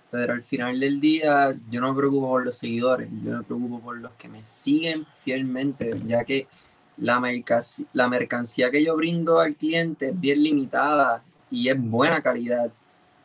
Pero 0.09 0.33
al 0.33 0.41
final 0.41 0.79
del 0.79 1.01
día, 1.01 1.55
yo 1.69 1.81
no 1.81 1.93
me 1.93 1.97
preocupo 1.99 2.29
por 2.29 2.45
los 2.45 2.57
seguidores, 2.57 3.09
yo 3.23 3.37
me 3.37 3.43
preocupo 3.43 3.79
por 3.79 3.97
los 3.97 4.13
que 4.13 4.29
me 4.29 4.45
siguen 4.45 5.05
fielmente, 5.23 6.01
ya 6.05 6.23
que 6.23 6.47
la, 6.97 7.19
mercancía 7.19 8.71
que 8.71 8.83
yo 8.83 8.95
brindo 8.95 9.39
al 9.39 9.55
cliente 9.55 10.09
es 10.09 10.19
bien 10.19 10.41
limitada 10.41 11.23
y 11.51 11.69
es 11.69 11.79
buena 11.79 12.21
calidad 12.21 12.71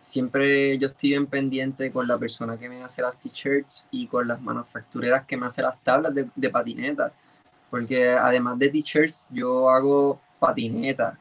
siempre 0.02 0.76
yo 0.78 0.88
estoy 0.88 1.14
en 1.14 1.26
pendiente 1.26 1.92
con 1.92 2.08
la 2.08 2.18
persona 2.18 2.58
que 2.58 2.68
me 2.68 2.82
hace 2.82 3.02
las 3.02 3.16
t-shirts 3.20 3.86
y 3.92 4.08
con 4.08 4.26
las 4.26 4.42
manufactureras 4.42 5.24
que 5.24 5.36
me 5.36 5.46
hacen 5.46 5.64
las 5.64 5.80
tablas 5.82 6.12
de, 6.12 6.28
de 6.34 6.50
patineta. 6.50 7.12
Porque 7.70 8.10
además 8.10 8.58
de 8.58 8.68
t-shirts, 8.68 9.26
yo 9.30 9.70
hago 9.70 10.20
patineta. 10.40 11.18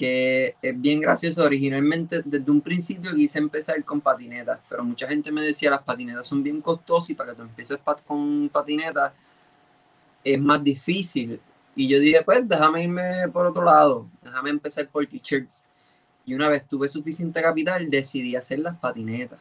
Que 0.00 0.56
es 0.62 0.80
bien 0.80 0.98
gracioso. 0.98 1.44
Originalmente, 1.44 2.22
desde 2.24 2.50
un 2.50 2.62
principio 2.62 3.14
quise 3.14 3.38
empezar 3.38 3.84
con 3.84 4.00
patinetas, 4.00 4.58
pero 4.66 4.82
mucha 4.82 5.06
gente 5.06 5.30
me 5.30 5.42
decía 5.42 5.68
las 5.68 5.82
patinetas 5.82 6.26
son 6.26 6.42
bien 6.42 6.62
costosas 6.62 7.10
y 7.10 7.14
para 7.14 7.32
que 7.32 7.36
tú 7.36 7.42
empieces 7.42 7.78
con 8.06 8.48
patinetas 8.48 9.12
es 10.24 10.40
más 10.40 10.64
difícil. 10.64 11.38
Y 11.76 11.86
yo 11.86 12.00
dije, 12.00 12.22
pues 12.24 12.48
déjame 12.48 12.84
irme 12.84 13.28
por 13.30 13.44
otro 13.44 13.62
lado, 13.62 14.08
déjame 14.22 14.48
empezar 14.48 14.88
por 14.88 15.04
t-shirts 15.04 15.64
y 16.24 16.32
una 16.32 16.48
vez 16.48 16.66
tuve 16.66 16.88
suficiente 16.88 17.42
capital, 17.42 17.90
decidí 17.90 18.36
hacer 18.36 18.60
las 18.60 18.78
patinetas. 18.78 19.38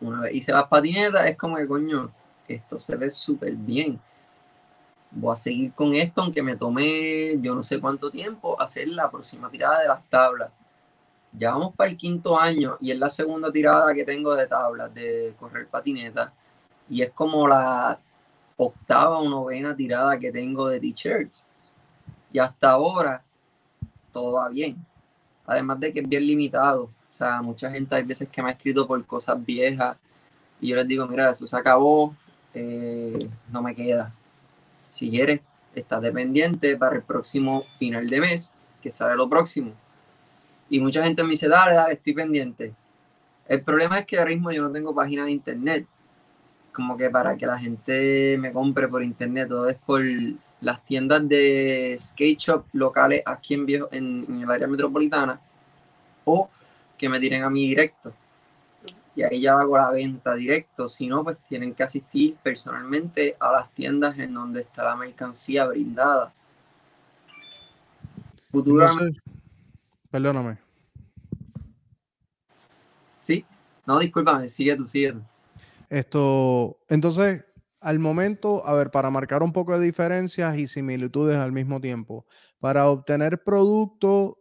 Una 0.00 0.20
vez 0.20 0.36
hice 0.36 0.52
las 0.52 0.68
patinetas, 0.68 1.28
es 1.28 1.36
como 1.36 1.56
que, 1.56 1.66
coño, 1.66 2.12
esto 2.46 2.78
se 2.78 2.94
ve 2.94 3.10
súper 3.10 3.56
bien. 3.56 3.98
Voy 5.10 5.32
a 5.32 5.36
seguir 5.36 5.72
con 5.72 5.94
esto, 5.94 6.22
aunque 6.22 6.42
me 6.42 6.56
tomé 6.56 7.38
yo 7.40 7.54
no 7.54 7.62
sé 7.62 7.80
cuánto 7.80 8.10
tiempo 8.10 8.60
hacer 8.60 8.88
la 8.88 9.10
próxima 9.10 9.50
tirada 9.50 9.80
de 9.80 9.88
las 9.88 10.08
tablas. 10.08 10.50
Ya 11.32 11.52
vamos 11.52 11.74
para 11.74 11.90
el 11.90 11.96
quinto 11.96 12.38
año 12.38 12.76
y 12.80 12.90
es 12.90 12.98
la 12.98 13.08
segunda 13.08 13.50
tirada 13.52 13.94
que 13.94 14.04
tengo 14.04 14.34
de 14.34 14.46
tablas, 14.46 14.92
de 14.94 15.34
correr 15.38 15.68
patineta. 15.68 16.32
Y 16.88 17.02
es 17.02 17.10
como 17.12 17.46
la 17.46 18.00
octava 18.56 19.18
o 19.18 19.28
novena 19.28 19.76
tirada 19.76 20.18
que 20.18 20.32
tengo 20.32 20.68
de 20.68 20.80
t-shirts. 20.80 21.46
Y 22.32 22.38
hasta 22.38 22.70
ahora 22.70 23.22
todo 24.12 24.34
va 24.34 24.48
bien 24.48 24.86
además 25.48 25.80
de 25.80 25.92
que 25.92 26.00
es 26.00 26.08
bien 26.08 26.24
limitado. 26.24 26.84
O 26.84 27.12
sea, 27.12 27.42
mucha 27.42 27.70
gente 27.70 27.96
hay 27.96 28.04
veces 28.04 28.28
que 28.28 28.42
me 28.42 28.50
ha 28.50 28.52
escrito 28.52 28.86
por 28.86 29.04
cosas 29.06 29.44
viejas 29.44 29.96
y 30.60 30.68
yo 30.68 30.76
les 30.76 30.86
digo, 30.86 31.06
mira, 31.08 31.30
eso 31.30 31.46
se 31.46 31.56
acabó, 31.56 32.14
eh, 32.54 33.28
no 33.50 33.62
me 33.62 33.74
queda. 33.74 34.12
Si 34.98 35.10
quieres, 35.10 35.42
estás 35.76 36.02
dependiente 36.02 36.76
para 36.76 36.96
el 36.96 37.02
próximo 37.02 37.62
final 37.78 38.10
de 38.10 38.20
mes, 38.20 38.52
que 38.82 38.90
sale 38.90 39.14
lo 39.14 39.28
próximo. 39.30 39.70
Y 40.68 40.80
mucha 40.80 41.04
gente 41.04 41.22
me 41.22 41.30
dice, 41.30 41.46
dale, 41.46 41.72
dale, 41.72 41.92
estoy 41.94 42.14
pendiente. 42.14 42.74
El 43.46 43.62
problema 43.62 44.00
es 44.00 44.06
que 44.06 44.18
ahora 44.18 44.30
mismo 44.30 44.50
yo 44.50 44.60
no 44.60 44.72
tengo 44.72 44.92
página 44.92 45.24
de 45.24 45.30
internet. 45.30 45.86
Como 46.72 46.96
que 46.96 47.10
para 47.10 47.36
que 47.36 47.46
la 47.46 47.56
gente 47.56 48.36
me 48.40 48.52
compre 48.52 48.88
por 48.88 49.04
internet, 49.04 49.46
todo 49.48 49.68
es 49.68 49.76
por 49.76 50.02
las 50.60 50.84
tiendas 50.84 51.28
de 51.28 51.96
skate 51.96 52.40
shop 52.40 52.64
locales 52.72 53.22
aquí 53.24 53.54
en, 53.54 53.66
viejo, 53.66 53.88
en, 53.92 54.42
el 54.42 54.50
área 54.50 54.66
metropolitana 54.66 55.40
o 56.24 56.50
que 56.98 57.08
me 57.08 57.20
tiren 57.20 57.44
a 57.44 57.50
mí 57.50 57.68
directo. 57.68 58.12
Y 59.18 59.24
ahí 59.24 59.40
ya 59.40 59.58
hago 59.58 59.76
la 59.76 59.90
venta 59.90 60.32
directo. 60.36 60.86
Si 60.86 61.08
no, 61.08 61.24
pues 61.24 61.38
tienen 61.48 61.74
que 61.74 61.82
asistir 61.82 62.36
personalmente 62.40 63.36
a 63.40 63.50
las 63.50 63.68
tiendas 63.72 64.16
en 64.16 64.32
donde 64.32 64.60
está 64.60 64.84
la 64.84 64.94
mercancía 64.94 65.66
brindada. 65.66 66.32
Futuramente. 68.52 69.20
perdóname. 70.08 70.58
Sí, 73.20 73.44
no, 73.84 73.98
discúlpame, 73.98 74.46
sigue 74.46 74.76
tú, 74.76 74.86
sigue 74.86 75.14
tú. 75.14 75.22
Esto, 75.90 76.78
entonces, 76.88 77.44
al 77.80 77.98
momento, 77.98 78.64
a 78.64 78.72
ver, 78.74 78.92
para 78.92 79.10
marcar 79.10 79.42
un 79.42 79.52
poco 79.52 79.76
de 79.76 79.84
diferencias 79.84 80.56
y 80.56 80.68
similitudes 80.68 81.34
al 81.34 81.50
mismo 81.50 81.80
tiempo, 81.80 82.24
para 82.60 82.88
obtener 82.88 83.42
producto 83.42 84.38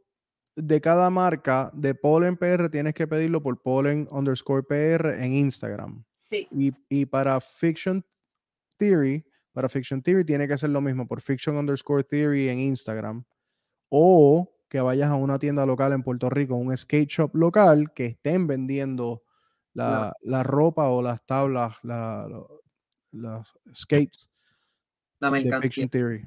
de 0.58 0.82
cada 0.82 1.10
marca 1.12 1.70
de 1.74 1.94
Pollen 1.94 2.36
PR 2.36 2.70
tienes 2.70 2.96
que 2.96 3.08
pedirlo 3.08 3.42
por 3.42 3.62
Pollen 3.62 4.08
underscore 4.12 4.64
PR 4.64 5.24
en 5.24 5.34
Instagram. 5.34 6.04
Sí. 6.32 6.48
Y, 6.90 7.06
para 7.06 7.40
Fiction 7.40 8.04
Theory, 8.78 9.24
para 9.54 9.70
Fiction 9.70 10.02
Theory 10.02 10.26
tiene 10.26 10.48
que 10.48 10.58
ser 10.58 10.72
lo 10.72 10.82
mismo 10.82 11.08
por 11.08 11.22
Fiction 11.22 11.56
underscore 11.58 12.04
Theory 12.04 12.50
en 12.50 12.60
Instagram. 12.60 13.24
O 13.90 14.52
que 14.68 14.82
vayas 14.82 15.10
a 15.10 15.16
una 15.16 15.40
tienda 15.40 15.66
local 15.66 15.94
en 15.94 16.04
Puerto 16.04 16.30
Rico, 16.30 16.56
un 16.56 16.76
skate 16.76 17.10
shop 17.10 17.36
local, 17.36 17.94
que 17.94 18.08
estén 18.08 18.48
vendiendo 18.48 19.24
la, 19.74 20.14
ropa 20.44 20.90
o 20.90 21.02
las 21.02 21.24
tablas, 21.26 21.76
la, 21.84 22.28
las 23.12 23.48
skates 23.74 24.28
la 25.20 25.30
de 25.30 25.62
Fiction 25.62 25.88
Theory. 25.88 26.26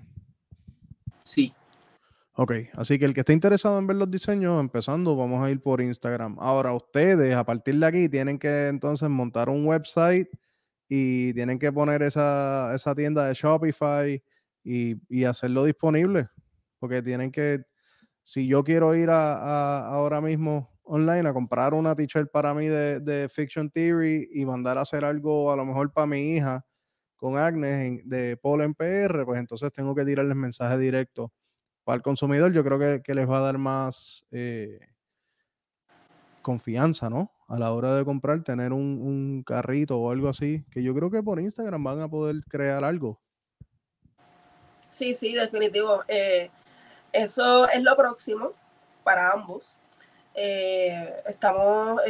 Sí. 1.22 1.52
Ok, 2.42 2.52
así 2.72 2.98
que 2.98 3.04
el 3.04 3.12
que 3.12 3.20
esté 3.20 3.34
interesado 3.34 3.78
en 3.78 3.86
ver 3.86 3.96
los 3.98 4.10
diseños, 4.10 4.58
empezando, 4.60 5.14
vamos 5.14 5.44
a 5.44 5.50
ir 5.50 5.60
por 5.60 5.82
Instagram. 5.82 6.38
Ahora, 6.40 6.72
ustedes, 6.72 7.34
a 7.34 7.44
partir 7.44 7.78
de 7.78 7.84
aquí, 7.84 8.08
tienen 8.08 8.38
que 8.38 8.68
entonces 8.68 9.10
montar 9.10 9.50
un 9.50 9.66
website 9.66 10.26
y 10.88 11.34
tienen 11.34 11.58
que 11.58 11.70
poner 11.70 12.02
esa, 12.02 12.74
tienda 12.96 13.26
de 13.26 13.34
Shopify 13.34 14.24
y, 14.64 15.24
hacerlo 15.24 15.64
disponible. 15.64 16.28
Porque 16.78 17.02
tienen 17.02 17.30
que, 17.30 17.60
si 18.22 18.46
yo 18.48 18.64
quiero 18.64 18.94
ir 18.96 19.10
a, 19.10 19.86
ahora 19.88 20.22
mismo 20.22 20.70
online 20.82 21.28
a 21.28 21.34
comprar 21.34 21.74
una 21.74 21.94
t-shirt 21.94 22.30
para 22.32 22.54
mí 22.54 22.68
de, 22.68 23.00
de, 23.00 23.28
Fiction 23.28 23.70
Theory 23.70 24.30
y 24.32 24.46
mandar 24.46 24.78
a 24.78 24.82
hacer 24.82 25.04
algo 25.04 25.52
a 25.52 25.56
lo 25.56 25.66
mejor 25.66 25.92
para 25.92 26.06
mi 26.06 26.36
hija 26.36 26.64
con 27.16 27.36
Agnes 27.36 28.00
de 28.06 28.38
Pollen 28.38 28.74
PR, 28.74 29.26
pues 29.26 29.38
entonces 29.40 29.70
tengo 29.74 29.94
que 29.94 30.06
tirarles 30.06 30.36
mensaje 30.36 30.78
directo 30.78 31.34
para 31.84 31.96
el 31.96 32.02
consumidor. 32.02 32.52
Yo 32.52 32.64
creo 32.64 33.02
que, 33.02 33.14
les 33.14 33.28
va 33.28 33.38
a 33.38 33.42
dar 33.42 33.58
más 33.58 34.24
eh, 34.30 34.78
confianza, 36.42 37.10
¿no? 37.10 37.32
A 37.48 37.58
la 37.58 37.72
hora 37.72 37.94
de 37.94 38.04
comprar, 38.04 38.42
tener 38.42 38.72
un, 38.72 39.42
carrito 39.46 39.98
o 39.98 40.10
algo 40.10 40.28
así, 40.28 40.64
que 40.70 40.82
yo 40.82 40.94
creo 40.94 41.10
que 41.10 41.22
por 41.22 41.40
Instagram 41.40 41.82
van 41.82 42.00
a 42.00 42.08
poder 42.08 42.36
crear 42.48 42.84
algo. 42.84 43.20
Sí, 44.90 45.14
sí, 45.14 45.34
definitivo. 45.34 46.04
Eh, 46.08 46.50
eso 47.12 47.68
es 47.68 47.82
lo 47.82 47.96
próximo 47.96 48.52
para 49.02 49.32
ambos. 49.32 49.78
Eh, 50.34 51.22
estamos 51.26 52.00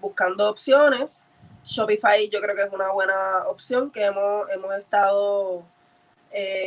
buscando 0.00 0.48
opciones. 0.48 1.28
Shopify 1.64 2.28
yo 2.28 2.40
creo 2.40 2.56
que 2.56 2.62
es 2.62 2.72
una 2.72 2.92
buena 2.92 3.46
opción 3.48 3.90
que 3.90 4.04
hemos, 4.04 4.50
hemos 4.50 4.74
estado 4.74 5.64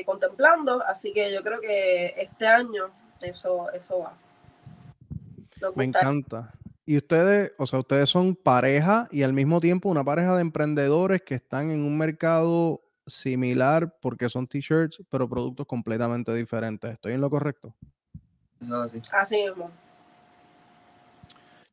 contemplando, 0.06 0.84
así 0.86 1.14
que 1.14 1.34
yo 1.34 1.42
creo 1.44 1.60
que 1.60 2.14
este 2.18 2.48
año 2.48 2.92
eso, 3.22 3.72
eso 3.72 4.00
va. 4.00 4.18
Me 5.76 5.86
encanta. 5.86 6.54
Y 6.86 6.98
ustedes, 6.98 7.54
o 7.58 7.66
sea, 7.66 7.80
ustedes 7.80 8.10
son 8.10 8.36
pareja 8.36 9.08
y 9.12 9.24
al 9.24 9.34
mismo 9.34 9.60
tiempo 9.60 9.90
una 9.90 10.04
pareja 10.04 10.36
de 10.36 10.42
emprendedores 10.42 11.24
que 11.24 11.34
están 11.36 11.72
en 11.72 11.82
un 11.82 11.98
mercado 11.98 12.84
similar 13.08 13.98
porque 14.02 14.30
son 14.30 14.48
t-shirts, 14.48 15.02
pero 15.10 15.28
productos 15.28 15.66
completamente 15.66 16.34
diferentes. 16.34 16.92
¿Estoy 16.92 17.14
en 17.14 17.22
lo 17.22 17.30
correcto? 17.30 17.76
Así. 18.84 19.02
Así 19.12 19.44
mismo. 19.46 19.72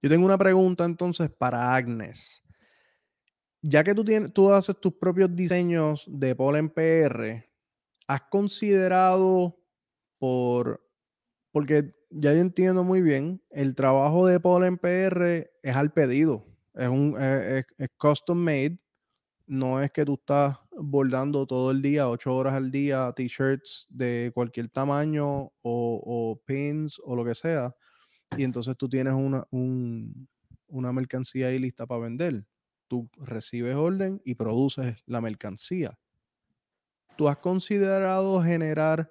Yo 0.00 0.08
tengo 0.08 0.25
una 0.25 0.38
pregunta 0.38 0.84
entonces 0.84 1.30
para 1.30 1.75
Agnes. 1.75 2.42
Ya 3.61 3.84
que 3.84 3.94
tú, 3.94 4.04
tienes, 4.04 4.32
tú 4.32 4.52
haces 4.52 4.80
tus 4.80 4.94
propios 4.94 5.34
diseños 5.37 6.04
de 6.08 6.34
Polen 6.34 6.70
PR, 6.70 7.46
¿has 8.09 8.23
considerado 8.30 9.59
por... 10.18 10.87
Porque 11.50 11.94
ya 12.11 12.32
yo 12.32 12.40
entiendo 12.40 12.85
muy 12.85 13.02
bien, 13.02 13.42
el 13.50 13.75
trabajo 13.75 14.26
de 14.26 14.40
Polen 14.40 14.78
PR 14.78 15.50
es 15.62 15.76
al 15.76 15.92
pedido. 15.92 16.44
Es, 16.75 16.88
un, 16.88 17.16
es 17.21 17.66
custom 17.99 18.38
made 18.38 18.82
no 19.52 19.82
es 19.82 19.90
que 19.90 20.04
tú 20.04 20.14
estás 20.14 20.59
bordando 20.71 21.47
todo 21.47 21.71
el 21.71 21.82
día, 21.82 22.09
ocho 22.09 22.35
horas 22.35 22.54
al 22.54 22.71
día, 22.71 23.12
t-shirts 23.14 23.87
de 23.90 24.30
cualquier 24.35 24.68
tamaño 24.68 25.52
o, 25.62 26.40
pins 26.47 26.99
o 27.04 27.14
lo 27.14 27.25
que 27.25 27.35
sea, 27.35 27.75
y 28.37 28.44
entonces 28.44 28.76
tú 28.78 28.88
tienes 28.88 29.12
una, 29.12 29.47
una 29.50 30.92
mercancía 30.92 31.49
ahí 31.49 31.59
lista 31.59 31.87
para 31.87 32.00
vender. 32.00 32.47
Tú 32.88 33.11
recibes 33.18 33.75
orden 33.75 34.23
y 34.25 34.35
produces 34.35 35.02
la 35.06 35.21
mercancía. 35.21 35.99
¿Tú 37.16 37.28
has 37.28 37.37
considerado 37.38 38.42
generar 38.42 39.11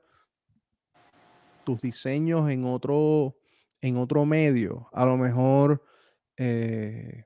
tus 1.63 1.81
diseños 1.81 2.49
en 2.49 2.65
otro, 2.65 3.35
en 3.81 3.97
otro 3.97 4.25
medio? 4.25 4.89
A 4.91 5.05
lo 5.05 5.17
mejor... 5.17 5.83
Eh, 6.37 7.25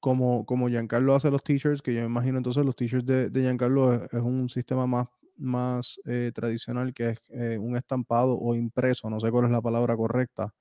como, 0.00 0.44
como 0.46 0.68
Giancarlo 0.68 1.14
hace 1.14 1.30
los 1.30 1.42
t-shirts, 1.42 1.82
que 1.82 1.94
yo 1.94 2.00
me 2.00 2.06
imagino 2.06 2.38
entonces 2.38 2.64
los 2.64 2.76
t-shirts 2.76 3.06
de, 3.06 3.30
Giancarlo 3.40 4.04
es, 4.04 4.12
un 4.12 4.48
sistema 4.48 4.86
más, 4.86 5.08
más 5.36 6.00
eh, 6.04 6.32
tradicional 6.34 6.92
que 6.92 7.10
es 7.10 7.20
eh, 7.30 7.58
un 7.58 7.76
estampado 7.76 8.38
o 8.38 8.54
impreso, 8.54 9.08
no 9.10 9.20
sé 9.20 9.30
cuál 9.30 9.46
es 9.46 9.50
la 9.50 9.62
palabra 9.62 9.96
correcta, 9.96 10.52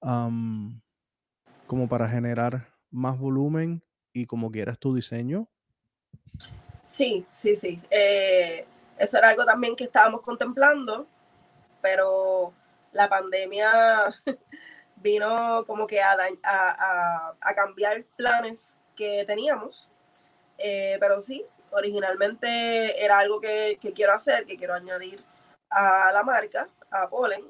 como 0.00 1.88
para 1.88 2.08
generar 2.08 2.74
más 2.90 3.18
volumen 3.18 3.82
y 4.12 4.26
como 4.26 4.50
quieras 4.50 4.78
tu 4.78 4.94
diseño. 4.94 5.48
Sí, 6.94 7.26
sí, 7.32 7.56
sí. 7.56 7.82
Eh, 7.90 8.64
eso 8.98 9.18
era 9.18 9.30
algo 9.30 9.44
también 9.44 9.74
que 9.74 9.82
estábamos 9.82 10.20
contemplando, 10.20 11.08
pero 11.82 12.54
la 12.92 13.08
pandemia 13.08 14.14
vino 15.02 15.64
como 15.66 15.88
que 15.88 16.00
a, 16.00 16.16
a, 16.44 17.54
cambiar 17.56 18.04
planes 18.16 18.76
que 18.94 19.24
teníamos. 19.26 19.90
Eh, 20.58 20.96
pero 21.00 21.20
sí, 21.20 21.44
originalmente 21.72 23.04
era 23.04 23.18
algo 23.18 23.40
que, 23.40 23.76
quiero 23.92 24.12
hacer, 24.12 24.46
que 24.46 24.56
quiero 24.56 24.74
añadir 24.74 25.20
a 25.70 26.12
la 26.12 26.22
marca, 26.22 26.68
a 26.92 27.08
Polen. 27.10 27.44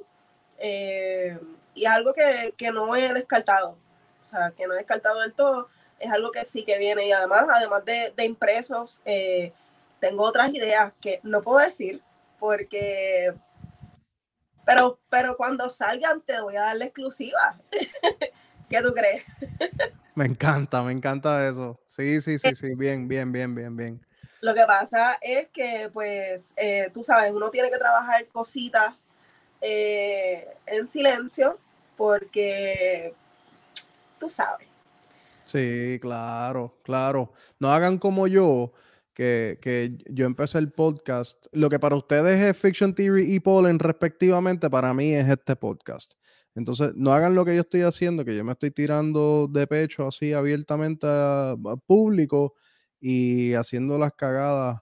Eh, 0.57 1.39
y 1.75 1.85
algo 1.85 2.15
que, 2.15 2.73
no 2.73 2.97
he 2.97 3.13
descartado. 3.13 3.77
O 4.23 4.25
sea, 4.25 4.53
que 4.53 4.67
no 4.67 4.73
he 4.73 4.79
descartado 4.79 5.21
del 5.21 5.35
todo. 5.35 5.69
Es 5.99 6.11
algo 6.11 6.31
que 6.31 6.45
sí 6.45 6.65
que 6.65 6.79
viene. 6.79 7.07
Y 7.07 7.13
además, 7.13 7.47
además 7.49 7.85
de, 7.85 8.25
impresos, 8.25 9.01
eh, 9.05 9.53
tengo 10.01 10.25
otras 10.25 10.53
ideas 10.53 10.93
que 11.01 11.21
no 11.23 11.43
puedo 11.43 11.65
decir 11.65 12.03
porque 12.39 13.35
pero, 14.65 14.99
pero 15.11 15.37
cuando 15.37 15.69
salgan 15.71 16.23
te 16.23 16.41
voy 16.41 16.57
a 16.57 16.63
dar 16.63 16.77
la 16.77 16.87
exclusiva. 16.87 17.59
¿Qué 18.71 18.81
tú 18.81 18.93
crees? 18.95 19.25
me 20.15 20.27
encanta, 20.27 20.83
me 20.83 20.93
encanta 20.93 21.47
eso. 21.49 21.79
Sí, 21.87 22.21
sí, 22.21 22.39
sí, 22.39 22.55
sí, 22.55 22.75
bien, 22.75 23.07
bien, 23.07 23.31
bien, 23.31 23.55
bien, 23.55 23.77
bien. 23.77 24.07
Lo 24.41 24.55
que 24.55 24.65
pasa 24.67 25.19
es 25.21 25.49
que, 25.49 25.91
pues, 25.93 26.53
eh, 26.57 26.91
tú 26.93 27.03
sabes, 27.03 27.33
uno 27.33 27.51
tiene 27.51 27.71
que 27.71 27.79
trabajar 27.79 28.27
cositas 28.29 28.95
eh, 29.61 30.47
en 30.67 30.89
silencio 30.89 31.59
porque 31.97 33.15
tú 34.19 34.29
sabes. 34.29 34.69
Sí, 35.45 35.99
claro, 36.01 36.81
claro. 36.83 37.33
No 37.59 37.71
hagan 37.71 37.99
como 37.99 38.27
yo, 38.27 38.73
que, 39.15 39.99
yo 40.11 40.27
empecé 40.27 40.59
el 40.59 40.73
podcast. 40.73 41.47
Lo 41.53 41.69
que 41.71 41.79
para 41.79 41.97
ustedes 41.97 42.41
es 42.41 42.57
Fiction 42.57 42.95
Theory 42.95 43.35
y 43.35 43.41
Pollen 43.41 43.79
respectivamente, 43.79 44.71
para 44.71 44.95
mí 44.95 45.13
es 45.15 45.29
este 45.29 45.57
podcast. 45.57 46.15
Entonces, 46.55 46.93
no 46.97 47.13
hagan 47.13 47.35
lo 47.35 47.45
que 47.45 47.55
yo 47.55 47.63
estoy 47.63 47.83
haciendo, 47.83 48.25
que 48.25 48.37
yo 48.37 48.45
me 48.45 48.53
estoy 48.53 48.71
tirando 48.71 49.49
de 49.49 49.67
pecho 49.67 50.07
así 50.07 50.33
abiertamente 50.33 51.07
a, 51.09 51.57
público 51.87 52.55
y 53.01 53.55
haciendo 53.55 53.99
las 53.99 54.13
cagadas 54.15 54.81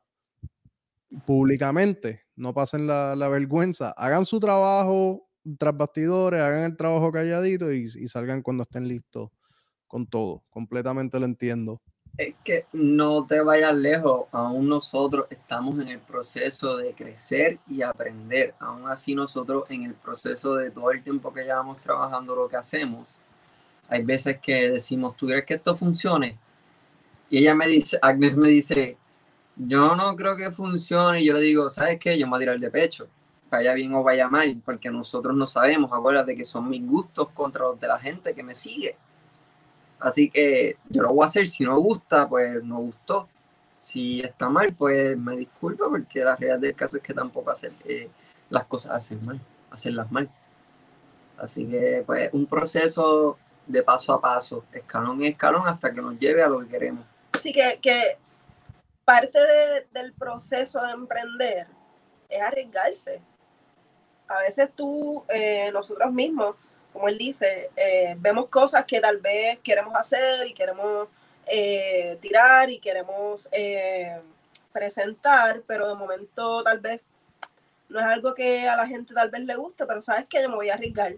públicamente. 1.26 2.22
No 2.36 2.54
pasen 2.54 2.86
la, 2.86 3.28
vergüenza. 3.28 3.92
Hagan 3.96 4.26
su 4.26 4.38
trabajo 4.40 5.28
tras 5.58 5.76
bastidores, 5.76 6.40
hagan 6.40 6.64
el 6.64 6.76
trabajo 6.76 7.10
calladito 7.10 7.72
y, 7.72 7.84
y 7.84 8.08
salgan 8.08 8.42
cuando 8.42 8.62
estén 8.62 8.86
listos 8.86 9.30
con 9.92 10.06
todo. 10.06 10.42
Completamente 10.48 11.20
lo 11.20 11.26
entiendo 11.26 11.78
es 12.16 12.34
que 12.44 12.66
no 12.72 13.26
te 13.26 13.40
vayas 13.40 13.74
lejos, 13.74 14.26
aún 14.32 14.68
nosotros 14.68 15.26
estamos 15.30 15.78
en 15.80 15.88
el 15.88 15.98
proceso 15.98 16.76
de 16.76 16.92
crecer 16.92 17.58
y 17.68 17.82
aprender. 17.82 18.54
Aún 18.58 18.88
así 18.88 19.14
nosotros 19.14 19.64
en 19.70 19.84
el 19.84 19.94
proceso 19.94 20.54
de 20.56 20.70
todo 20.70 20.90
el 20.90 21.02
tiempo 21.02 21.32
que 21.32 21.44
llevamos 21.44 21.80
trabajando 21.80 22.34
lo 22.34 22.48
que 22.48 22.56
hacemos, 22.56 23.18
hay 23.88 24.04
veces 24.04 24.38
que 24.40 24.70
decimos, 24.70 25.16
¿tú 25.16 25.26
crees 25.26 25.44
que 25.44 25.54
esto 25.54 25.76
funcione? 25.76 26.38
Y 27.30 27.38
ella 27.38 27.54
me 27.54 27.66
dice, 27.66 27.98
Agnes 28.02 28.36
me 28.36 28.48
dice, 28.48 28.96
yo 29.56 29.96
no 29.96 30.14
creo 30.16 30.36
que 30.36 30.50
funcione. 30.50 31.22
Y 31.22 31.26
yo 31.26 31.34
le 31.34 31.40
digo, 31.40 31.70
¿sabes 31.70 31.98
qué? 31.98 32.18
Yo 32.18 32.26
me 32.26 32.32
voy 32.32 32.38
a 32.38 32.40
tirar 32.40 32.58
de 32.58 32.70
pecho, 32.70 33.08
vaya 33.50 33.74
bien 33.74 33.94
o 33.94 34.02
vaya 34.02 34.28
mal, 34.28 34.60
porque 34.64 34.90
nosotros 34.90 35.34
no 35.36 35.46
sabemos, 35.46 35.90
acuérdate 35.92 36.34
que 36.36 36.44
son 36.44 36.68
mis 36.68 36.86
gustos 36.86 37.28
contra 37.30 37.64
los 37.64 37.80
de 37.80 37.88
la 37.88 37.98
gente 37.98 38.34
que 38.34 38.42
me 38.42 38.54
sigue. 38.54 38.96
Así 40.02 40.30
que 40.30 40.76
yo 40.88 41.02
lo 41.02 41.14
voy 41.14 41.24
a 41.24 41.26
hacer. 41.26 41.46
Si 41.46 41.64
no 41.64 41.78
gusta, 41.78 42.28
pues 42.28 42.62
no 42.64 42.78
gustó. 42.78 43.28
Si 43.76 44.20
está 44.20 44.48
mal, 44.48 44.74
pues 44.74 45.16
me 45.16 45.36
disculpo 45.36 45.88
porque 45.88 46.24
la 46.24 46.36
realidad 46.36 46.58
del 46.58 46.74
caso 46.74 46.96
es 46.96 47.02
que 47.02 47.14
tampoco 47.14 47.50
hacer 47.50 47.72
eh, 47.84 48.10
las 48.50 48.64
cosas 48.64 48.92
hacen 48.92 49.24
mal, 49.24 49.40
hacerlas 49.70 50.10
mal. 50.10 50.30
Así 51.38 51.66
que, 51.66 52.02
pues, 52.06 52.30
un 52.32 52.46
proceso 52.46 53.38
de 53.66 53.82
paso 53.82 54.12
a 54.12 54.20
paso, 54.20 54.64
escalón 54.72 55.20
en 55.20 55.32
escalón, 55.32 55.66
hasta 55.66 55.92
que 55.92 56.02
nos 56.02 56.18
lleve 56.18 56.42
a 56.42 56.48
lo 56.48 56.60
que 56.60 56.68
queremos. 56.68 57.04
Así 57.32 57.52
que, 57.52 57.78
que 57.80 58.18
parte 59.04 59.38
del 59.92 60.12
proceso 60.12 60.80
de 60.82 60.92
emprender 60.92 61.66
es 62.28 62.40
arriesgarse. 62.40 63.20
A 64.28 64.38
veces 64.38 64.70
tú, 64.74 65.24
eh, 65.28 65.70
nosotros 65.72 66.12
mismos, 66.12 66.56
como 66.92 67.08
él 67.08 67.18
dice, 67.18 67.70
eh, 67.76 68.14
vemos 68.18 68.48
cosas 68.48 68.84
que 68.84 69.00
tal 69.00 69.18
vez 69.18 69.58
queremos 69.60 69.94
hacer 69.98 70.46
y 70.46 70.54
queremos 70.54 71.08
eh, 71.46 72.18
tirar 72.20 72.70
y 72.70 72.78
queremos 72.78 73.48
eh, 73.52 74.20
presentar, 74.72 75.62
pero 75.66 75.88
de 75.88 75.94
momento 75.94 76.62
tal 76.62 76.80
vez 76.80 77.00
no 77.88 77.98
es 77.98 78.06
algo 78.06 78.34
que 78.34 78.68
a 78.68 78.76
la 78.76 78.86
gente 78.86 79.14
tal 79.14 79.30
vez 79.30 79.42
le 79.42 79.56
guste, 79.56 79.86
pero 79.86 80.02
sabes 80.02 80.26
que 80.26 80.42
yo 80.42 80.48
me 80.48 80.56
voy 80.56 80.70
a 80.70 80.74
arriesgar. 80.74 81.14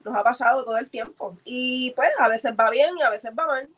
Nos 0.00 0.16
ha 0.16 0.24
pasado 0.24 0.64
todo 0.64 0.76
el 0.78 0.90
tiempo. 0.90 1.38
Y 1.44 1.92
pues 1.92 2.10
a 2.18 2.28
veces 2.28 2.52
va 2.58 2.70
bien 2.70 2.94
y 2.98 3.02
a 3.02 3.10
veces 3.10 3.30
va 3.38 3.46
mal. 3.46 3.68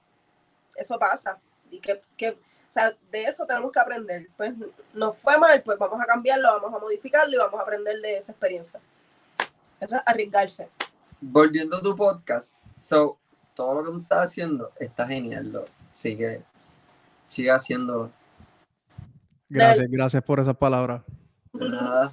Eso 0.75 0.99
pasa. 0.99 1.39
Y 1.71 1.79
que, 1.81 2.03
que 2.17 2.31
o 2.31 2.37
sea, 2.75 2.97
de 3.11 3.25
eso 3.25 3.47
tenemos 3.47 3.71
que 3.71 3.79
aprender. 3.79 4.29
Pues 4.37 4.53
nos 4.95 5.17
fue 5.17 5.39
mal, 5.39 5.63
pues 5.63 5.79
vamos 5.79 6.01
a 6.01 6.07
cambiarlo, 6.07 6.61
vamos 6.61 6.75
a 6.75 6.83
modificarlo 6.83 7.33
y 7.33 7.39
vamos 7.39 7.61
a 7.61 7.63
aprender 7.63 8.01
de 8.01 8.17
esa 8.17 8.33
experiencia. 8.33 8.81
Eso 9.81 9.97
es 9.97 10.03
arriesgarse. 10.07 10.69
Volviendo 11.21 11.77
a 11.77 11.81
tu 11.81 11.97
podcast, 11.97 12.57
so, 12.77 13.19
todo 13.55 13.81
lo 13.81 13.85
que 13.85 13.91
tú 13.91 14.03
estás 14.03 14.25
haciendo 14.31 14.73
está 14.79 15.07
genial, 15.07 15.53
lo. 15.53 15.65
que 15.95 16.43
sigue 17.29 17.51
haciéndolo. 17.51 18.11
Gracias, 19.49 19.87
gracias 19.91 20.23
por 20.23 20.41
esas 20.41 20.57
palabras. 20.57 21.03
Nada. 21.53 22.13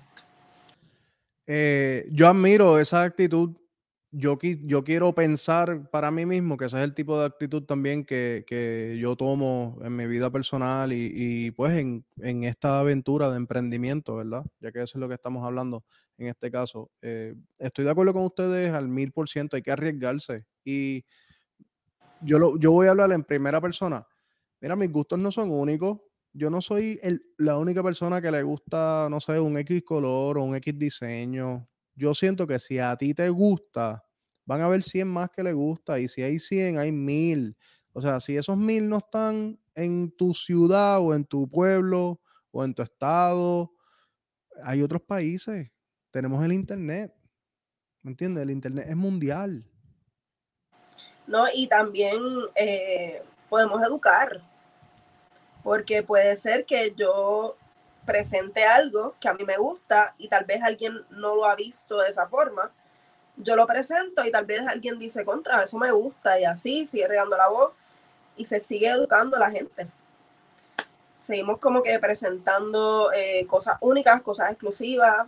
Eh, 1.48 2.08
yo 2.12 2.28
admiro 2.28 2.80
esa 2.80 3.02
actitud 3.04 3.52
yo, 4.12 4.38
yo 4.42 4.84
quiero 4.84 5.16
pensar 5.16 5.90
para 5.90 6.12
mí 6.12 6.26
mismo 6.26 6.58
que 6.58 6.66
ese 6.66 6.78
es 6.78 6.84
el 6.84 6.94
tipo 6.94 7.18
de 7.18 7.26
actitud 7.26 7.64
también 7.64 8.04
que, 8.04 8.98
yo 9.00 9.16
tomo 9.16 9.80
en 9.82 9.96
mi 9.96 10.06
vida 10.06 10.30
personal 10.30 10.92
y, 10.92 11.52
pues 11.52 11.78
en, 11.78 12.04
esta 12.44 12.80
aventura 12.80 13.32
de 13.32 13.38
emprendimiento, 13.38 14.18
¿verdad? 14.18 14.44
Ya 14.60 14.72
que 14.72 14.82
eso 14.82 14.98
es 14.98 15.00
lo 15.00 15.08
que 15.08 15.16
estamos 15.16 15.46
hablando 15.46 15.86
en 16.18 16.28
este 16.28 16.52
caso. 16.52 16.92
Eh, 17.02 17.34
estoy 17.58 17.86
de 17.86 17.92
acuerdo 17.92 18.14
con 18.14 18.26
ustedes 18.26 18.74
al 18.74 18.90
mil 18.90 19.12
por 19.14 19.30
ciento, 19.30 19.56
hay 19.56 19.62
que 19.62 19.72
arriesgarse. 19.72 20.46
Y 20.66 21.06
yo, 22.22 22.38
lo, 22.38 22.58
yo 22.58 22.74
voy 22.74 22.88
a 22.88 22.92
hablar 22.92 23.14
en 23.14 23.24
primera 23.24 23.62
persona. 23.62 24.06
Mira, 24.60 24.76
mis 24.76 24.92
gustos 24.92 25.20
no 25.20 25.32
son 25.32 25.52
únicos. 25.52 26.00
Yo 26.34 26.50
no 26.50 26.62
soy 26.62 27.00
el, 27.02 27.26
la 27.38 27.58
única 27.58 27.82
persona 27.82 28.22
que 28.22 28.32
le 28.32 28.44
gusta, 28.44 29.08
no 29.10 29.20
sé, 29.20 29.40
un 29.40 29.58
X 29.58 29.84
color 29.84 30.38
o 30.38 30.44
un 30.44 30.56
X 30.56 30.78
diseño 30.78 31.68
yo 32.02 32.16
siento 32.16 32.48
que 32.48 32.58
si 32.58 32.80
a 32.80 32.96
ti 32.98 33.14
te 33.14 33.30
gusta, 33.30 34.04
van 34.44 34.62
a 34.62 34.66
haber 34.66 34.82
100 34.82 35.08
más 35.08 35.30
que 35.30 35.44
le 35.44 35.54
gusta 35.54 36.00
y 36.00 36.08
si 36.08 36.24
hay 36.24 36.40
100, 36.40 36.80
hay 36.80 36.92
1000. 36.92 37.56
O 37.94 38.02
sea, 38.02 38.20
si 38.20 38.36
esos 38.36 38.58
1000 38.58 38.90
no 38.90 38.98
están 38.98 39.60
en 39.76 40.12
tu 40.18 40.34
ciudad 40.34 41.00
o 41.00 41.14
en 41.14 41.26
tu 41.26 41.48
pueblo 41.48 42.20
o 42.50 42.66
en 42.66 42.74
tu 42.74 42.82
estado, 42.82 43.72
hay 44.64 44.82
otros 44.82 45.04
países. 45.04 45.70
Tenemos 46.10 46.44
el 46.44 46.54
Internet. 46.54 47.14
¿Me 48.02 48.12
entiendes? 48.12 48.42
El 48.42 48.50
Internet 48.50 48.88
es 48.90 48.96
mundial. 48.96 49.64
No, 51.28 51.46
y 51.54 51.68
también 51.68 52.20
eh, 52.56 53.22
podemos 53.48 53.80
educar, 53.84 54.42
porque 55.64 56.02
puede 56.02 56.36
ser 56.36 56.66
que 56.66 56.96
yo 56.98 57.58
presente 58.06 58.64
algo 58.64 59.16
que 59.20 59.30
a 59.30 59.34
mí 59.34 59.44
me 59.46 59.58
gusta 59.58 60.16
y 60.18 60.28
tal 60.28 60.46
vez 60.46 60.62
alguien 60.64 61.06
no 61.10 61.36
lo 61.36 61.46
ha 61.46 61.56
visto 61.56 62.00
de 62.00 62.10
esa 62.10 62.28
forma. 62.28 62.72
Yo 63.38 63.56
lo 63.56 63.66
presento 63.66 64.26
y 64.26 64.32
tal 64.32 64.46
vez 64.46 64.68
alguien 64.68 65.00
dice 65.00 65.26
contra, 65.26 65.64
eso 65.64 65.78
me 65.78 65.92
gusta 65.92 66.40
y 66.40 66.46
así 66.46 66.86
sigue 66.86 67.08
regando 67.08 67.38
la 67.38 67.48
voz 67.48 67.72
y 68.36 68.46
se 68.46 68.60
sigue 68.60 68.88
educando 68.88 69.38
a 69.38 69.40
la 69.40 69.52
gente. 69.52 69.88
Seguimos 71.22 71.60
como 71.60 71.84
que 71.84 71.98
presentando 72.00 73.12
eh, 73.14 73.46
cosas 73.48 73.78
únicas, 73.82 74.22
cosas 74.22 74.52
exclusivas. 74.52 75.28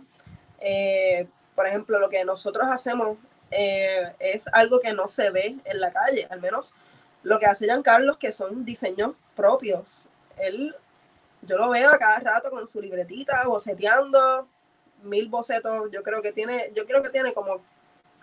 Eh, 0.60 1.28
por 1.54 1.66
ejemplo, 1.66 1.98
lo 1.98 2.08
que 2.08 2.24
nosotros 2.24 2.68
hacemos 2.68 3.16
eh, 3.50 4.12
es 4.18 4.48
algo 4.48 4.80
que 4.80 4.92
no 4.92 5.08
se 5.08 5.30
ve 5.30 5.56
en 5.64 5.80
la 5.80 5.92
calle, 5.92 6.26
al 6.30 6.40
menos 6.40 6.74
lo 7.22 7.38
que 7.38 7.46
hace 7.46 7.66
Giancarlo, 7.66 8.18
que 8.18 8.32
son 8.32 8.64
diseños 8.64 9.12
propios. 9.36 10.06
Él 10.36 10.74
yo 11.46 11.56
lo 11.56 11.70
veo 11.70 11.90
a 11.90 11.98
cada 11.98 12.18
rato 12.20 12.50
con 12.50 12.68
su 12.68 12.80
libretita, 12.80 13.46
boceteando, 13.46 14.48
mil 15.02 15.28
bocetos, 15.28 15.90
yo 15.90 16.02
creo 16.02 16.22
que 16.22 16.32
tiene, 16.32 16.72
yo 16.74 16.86
creo 16.86 17.02
que 17.02 17.10
tiene 17.10 17.32
como, 17.32 17.60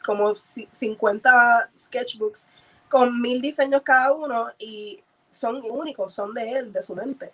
como 0.03 0.35
50 0.35 1.71
sketchbooks 1.77 2.49
con 2.89 3.21
mil 3.21 3.41
diseños 3.41 3.81
cada 3.83 4.11
uno 4.13 4.49
y 4.57 5.01
son 5.29 5.61
únicos, 5.71 6.13
son 6.13 6.33
de 6.33 6.51
él, 6.51 6.73
de 6.73 6.81
su 6.81 6.95
mente. 6.95 7.31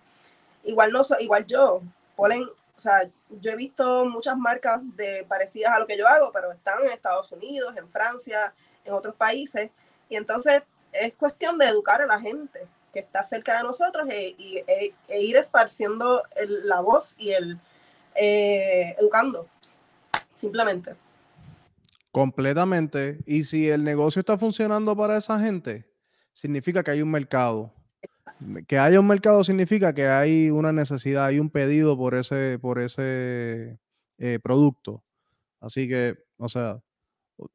Igual 0.63 0.91
no 0.91 1.01
igual 1.19 1.45
yo, 1.45 1.81
ponen, 2.15 2.43
o 2.43 2.79
sea, 2.79 3.09
yo 3.41 3.51
he 3.51 3.55
visto 3.55 4.05
muchas 4.05 4.37
marcas 4.37 4.81
de 4.95 5.25
parecidas 5.27 5.73
a 5.73 5.79
lo 5.79 5.87
que 5.87 5.97
yo 5.97 6.07
hago, 6.07 6.31
pero 6.31 6.51
están 6.51 6.83
en 6.83 6.91
Estados 6.91 7.31
Unidos, 7.31 7.75
en 7.77 7.89
Francia, 7.89 8.53
en 8.83 8.93
otros 8.93 9.15
países, 9.15 9.71
y 10.09 10.15
entonces 10.15 10.63
es 10.91 11.13
cuestión 11.13 11.57
de 11.57 11.67
educar 11.67 12.01
a 12.01 12.07
la 12.07 12.19
gente 12.19 12.67
que 12.91 12.99
está 12.99 13.23
cerca 13.23 13.57
de 13.57 13.63
nosotros 13.63 14.09
e, 14.09 14.35
e, 14.39 14.93
e 15.07 15.21
ir 15.21 15.37
esparciendo 15.37 16.23
la 16.63 16.79
voz 16.79 17.15
y 17.17 17.31
el 17.31 17.59
eh, 18.15 18.95
educando, 18.99 19.47
simplemente. 20.33 20.95
Completamente. 22.11 23.19
Y 23.27 23.43
si 23.43 23.69
el 23.69 23.83
negocio 23.83 24.21
está 24.21 24.37
funcionando 24.37 24.95
para 24.97 25.17
esa 25.17 25.39
gente, 25.39 25.85
significa 26.33 26.83
que 26.83 26.91
hay 26.91 27.01
un 27.03 27.11
mercado. 27.11 27.71
Que 28.67 28.79
haya 28.79 28.99
un 28.99 29.07
mercado 29.07 29.43
significa 29.43 29.93
que 29.93 30.07
hay 30.07 30.49
una 30.49 30.71
necesidad, 30.71 31.25
hay 31.25 31.39
un 31.39 31.49
pedido 31.49 31.95
por 31.95 32.15
ese, 32.15 32.57
por 32.59 32.79
ese 32.79 33.79
eh, 34.17 34.39
producto. 34.41 35.03
Así 35.59 35.87
que, 35.87 36.17
o 36.37 36.49
sea, 36.49 36.81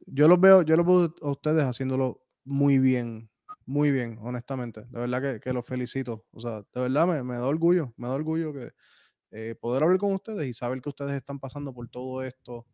yo 0.07 0.29
los 0.29 0.41
veo, 0.41 0.63
yo 0.63 0.77
los 0.77 0.87
veo 0.87 1.15
a 1.23 1.31
ustedes 1.31 1.65
haciéndolo 1.65 2.23
muy 2.45 2.79
bien 2.79 3.32
muy 3.67 3.91
bien, 3.93 4.19
honestamente. 4.21 4.83
De 4.89 5.01
verdad 5.01 5.23
que, 5.23 5.41
que 5.41 5.53
los 5.53 5.67
felicito. 5.67 6.27
O 6.33 6.41
sea, 6.41 6.63
de 6.75 6.81
verdad 6.81 7.07
me, 7.07 7.23
me 7.23 7.35
da 7.37 7.47
orgullo, 7.47 7.93
me 7.97 8.09
da 8.09 8.15
orgullo 8.15 8.53
que 8.53 8.73
eh, 9.31 9.55
poder 9.59 9.83
hablar 9.83 9.99
con 9.99 10.13
ustedes 10.13 10.47
y 10.47 10.53
saber 10.53 10.83
que 10.83 10.91
ustedes 10.91 11.15
están 11.15 11.41
pasando 11.41 11.73
por 11.73 11.89
todo 11.89 12.23
esto. 12.23 12.67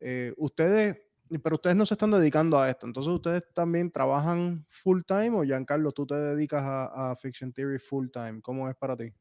Eh, 0.00 0.34
ustedes, 0.36 0.98
pero 1.42 1.54
ustedes 1.54 1.76
no 1.76 1.86
se 1.86 1.94
están 1.94 2.10
dedicando 2.10 2.58
a 2.58 2.68
esto. 2.68 2.86
Entonces, 2.86 3.12
¿ustedes 3.12 3.44
también 3.54 3.90
trabajan 3.92 4.66
full 4.68 5.02
time 5.06 5.30
o 5.30 5.44
Giancarlo, 5.44 5.92
tú 5.92 6.06
te 6.06 6.16
dedicas 6.16 6.62
a, 6.64 7.12
a 7.12 7.16
Fiction 7.16 7.52
Theory 7.52 7.78
full 7.78 8.08
time? 8.12 8.40
¿Cómo 8.42 8.68
es 8.68 8.76
para 8.76 8.96
ti? 8.96 9.12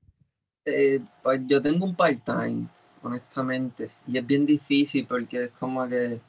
Eh, 0.65 0.99
pues 1.21 1.41
yo 1.45 1.61
tengo 1.61 1.85
un 1.85 1.95
part-time, 1.95 2.67
honestamente. 3.01 3.91
Y 4.07 4.17
es 4.17 4.25
bien 4.25 4.45
difícil 4.45 5.05
porque 5.07 5.43
es 5.43 5.51
como 5.51 5.87
que 5.87 6.19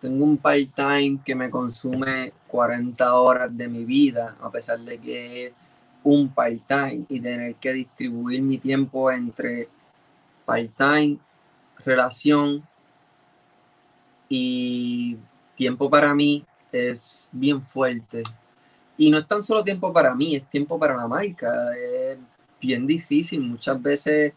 tengo 0.00 0.24
un 0.24 0.36
part-time 0.36 1.20
que 1.24 1.34
me 1.34 1.50
consume 1.50 2.32
40 2.46 3.14
horas 3.14 3.56
de 3.56 3.68
mi 3.68 3.84
vida, 3.84 4.36
a 4.40 4.50
pesar 4.50 4.78
de 4.80 4.98
que 4.98 5.46
es 5.46 5.52
un 6.04 6.28
part-time 6.28 7.04
y 7.08 7.20
tener 7.20 7.54
que 7.56 7.72
distribuir 7.72 8.42
mi 8.42 8.58
tiempo 8.58 9.10
entre 9.10 9.68
part-time, 10.44 11.18
relación 11.84 12.62
y 14.28 15.16
tiempo 15.56 15.90
para 15.90 16.14
mí 16.14 16.44
es 16.72 17.28
bien 17.32 17.62
fuerte. 17.62 18.22
Y 18.96 19.10
no 19.10 19.18
es 19.18 19.26
tan 19.26 19.42
solo 19.42 19.64
tiempo 19.64 19.92
para 19.92 20.14
mí, 20.14 20.36
es 20.36 20.44
tiempo 20.50 20.78
para 20.78 20.96
la 20.96 21.06
marca. 21.06 21.76
Es 21.76 22.18
bien 22.60 22.86
difícil. 22.86 23.40
Muchas 23.40 23.80
veces 23.80 24.32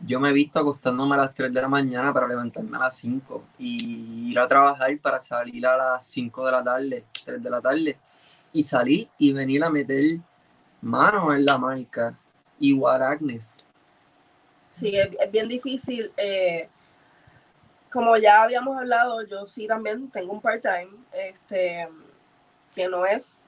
yo 0.00 0.20
me 0.20 0.30
he 0.30 0.32
visto 0.32 0.58
acostándome 0.58 1.14
a 1.14 1.18
las 1.18 1.34
3 1.34 1.52
de 1.52 1.62
la 1.62 1.68
mañana 1.68 2.12
para 2.12 2.28
levantarme 2.28 2.76
a 2.76 2.80
las 2.80 2.96
5 2.96 3.44
y 3.58 4.30
ir 4.30 4.38
a 4.38 4.48
trabajar 4.48 4.98
para 4.98 5.20
salir 5.20 5.66
a 5.66 5.76
las 5.76 6.06
5 6.06 6.46
de 6.46 6.52
la 6.52 6.64
tarde, 6.64 7.04
3 7.24 7.42
de 7.42 7.50
la 7.50 7.60
tarde, 7.60 7.98
y 8.52 8.62
salir 8.62 9.08
y 9.18 9.32
venir 9.32 9.64
a 9.64 9.70
meter 9.70 10.18
manos 10.80 11.34
en 11.34 11.44
la 11.44 11.58
marca. 11.58 12.18
Igual 12.60 13.02
Agnes. 13.02 13.56
Sí, 14.68 14.96
es, 14.96 15.30
bien 15.30 15.48
difícil. 15.48 16.12
Eh, 16.16 16.68
como 17.90 18.16
ya 18.16 18.42
habíamos 18.42 18.76
hablado, 18.76 19.22
yo 19.22 19.46
sí 19.46 19.66
también 19.66 20.10
tengo 20.10 20.32
un 20.32 20.40
part-time, 20.40 20.90
este, 21.12 21.88
que 22.74 22.88
no 22.88 23.06
es, 23.06 23.38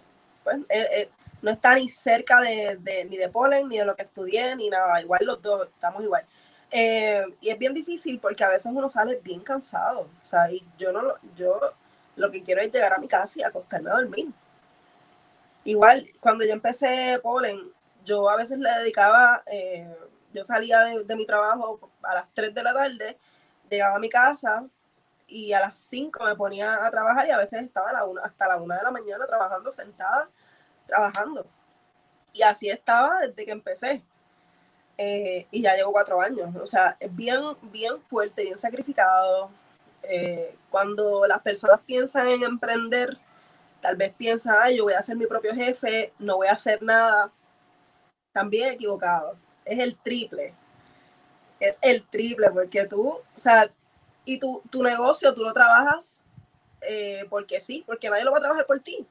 pues, 0.44 0.58
eh, 0.68 0.86
eh, 0.92 1.10
no 1.42 1.50
está 1.50 1.74
ni 1.74 1.88
cerca 1.90 2.40
de, 2.40 2.76
de, 2.80 3.04
ni 3.06 3.16
de 3.16 3.28
Polen, 3.28 3.68
ni 3.68 3.78
de 3.78 3.84
lo 3.84 3.96
que 3.96 4.02
estudié, 4.02 4.54
ni 4.56 4.70
nada. 4.70 5.00
Igual 5.00 5.20
los 5.24 5.42
dos, 5.42 5.68
estamos 5.68 6.02
igual. 6.02 6.24
Eh, 6.78 7.24
y 7.40 7.48
es 7.48 7.58
bien 7.58 7.72
difícil 7.72 8.20
porque 8.20 8.44
a 8.44 8.50
veces 8.50 8.66
uno 8.66 8.90
sale 8.90 9.18
bien 9.24 9.40
cansado. 9.40 10.10
O 10.24 10.28
sea, 10.28 10.52
y 10.52 10.62
yo 10.76 10.92
no 10.92 11.14
yo 11.34 11.58
lo 12.16 12.30
que 12.30 12.42
quiero 12.42 12.60
es 12.60 12.70
llegar 12.70 12.92
a 12.92 12.98
mi 12.98 13.08
casa 13.08 13.38
y 13.38 13.42
acostarme 13.42 13.90
a 13.90 13.94
dormir. 13.94 14.30
Igual, 15.64 16.06
cuando 16.20 16.44
yo 16.44 16.52
empecé 16.52 17.18
Polen, 17.22 17.58
yo 18.04 18.28
a 18.28 18.36
veces 18.36 18.58
le 18.58 18.70
dedicaba, 18.70 19.42
eh, 19.46 19.88
yo 20.34 20.44
salía 20.44 20.80
de, 20.80 21.16
mi 21.16 21.24
trabajo 21.24 21.80
a 22.02 22.14
las 22.14 22.26
3 22.34 22.54
de 22.54 22.62
la 22.62 22.74
tarde, 22.74 23.18
llegaba 23.70 23.96
a 23.96 23.98
mi 23.98 24.10
casa 24.10 24.66
y 25.26 25.54
a 25.54 25.60
las 25.60 25.78
5 25.78 26.24
me 26.26 26.36
ponía 26.36 26.84
a 26.84 26.90
trabajar 26.90 27.26
y 27.26 27.30
a 27.30 27.38
veces 27.38 27.62
estaba 27.62 27.90
la 27.90 28.04
una, 28.04 28.22
hasta 28.22 28.48
la 28.48 28.58
1 28.58 28.74
de 28.76 28.82
la 28.82 28.90
mañana 28.90 29.26
trabajando 29.26 29.72
sentada, 29.72 30.28
trabajando. 30.86 31.46
Y 32.34 32.42
así 32.42 32.68
estaba 32.68 33.20
desde 33.20 33.46
que 33.46 33.52
empecé. 33.52 34.02
Eh, 34.98 35.46
y 35.50 35.62
ya 35.62 35.74
llevo 35.74 35.92
cuatro 35.92 36.20
años. 36.20 36.54
O 36.56 36.66
sea, 36.66 36.96
es 37.00 37.14
bien, 37.14 37.40
bien 37.62 38.00
fuerte, 38.02 38.42
bien 38.44 38.58
sacrificado. 38.58 39.50
Eh, 40.02 40.56
cuando 40.70 41.26
las 41.26 41.40
personas 41.42 41.80
piensan 41.86 42.28
en 42.28 42.42
emprender, 42.42 43.18
tal 43.80 43.96
vez 43.96 44.12
piensan, 44.14 44.56
ay, 44.60 44.78
yo 44.78 44.84
voy 44.84 44.94
a 44.94 45.02
ser 45.02 45.16
mi 45.16 45.26
propio 45.26 45.54
jefe, 45.54 46.12
no 46.18 46.36
voy 46.36 46.48
a 46.48 46.52
hacer 46.52 46.82
nada. 46.82 47.32
También 48.32 48.72
equivocado. 48.72 49.36
Es 49.64 49.78
el 49.78 49.96
triple. 49.98 50.54
Es 51.60 51.78
el 51.82 52.06
triple, 52.08 52.50
porque 52.50 52.86
tú, 52.86 53.08
o 53.08 53.24
sea, 53.34 53.70
y 54.24 54.38
tu, 54.38 54.62
tu 54.70 54.82
negocio 54.82 55.34
tú 55.34 55.42
lo 55.42 55.52
trabajas 55.52 56.24
eh, 56.80 57.26
porque 57.30 57.60
sí, 57.60 57.82
porque 57.86 58.08
nadie 58.10 58.24
lo 58.24 58.32
va 58.32 58.38
a 58.38 58.40
trabajar 58.40 58.66
por 58.66 58.80
ti. 58.80 59.06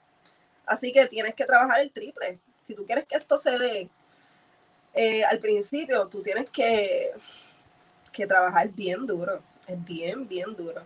Así 0.66 0.92
que 0.92 1.08
tienes 1.08 1.36
que 1.36 1.46
trabajar 1.46 1.82
el 1.82 1.92
triple. 1.92 2.40
Si 2.62 2.76
tú 2.76 2.86
quieres 2.86 3.06
que 3.06 3.16
esto 3.16 3.38
se 3.38 3.58
dé, 3.60 3.90
eh, 4.96 5.24
al 5.26 5.40
principio 5.40 6.08
tú 6.08 6.24
tienes 6.24 6.50
que, 6.50 7.12
que 8.14 8.26
trabajar 8.26 8.70
bien 8.70 9.06
duro, 9.06 9.42
es 9.68 9.84
bien, 9.84 10.28
bien 10.28 10.56
duro. 10.56 10.82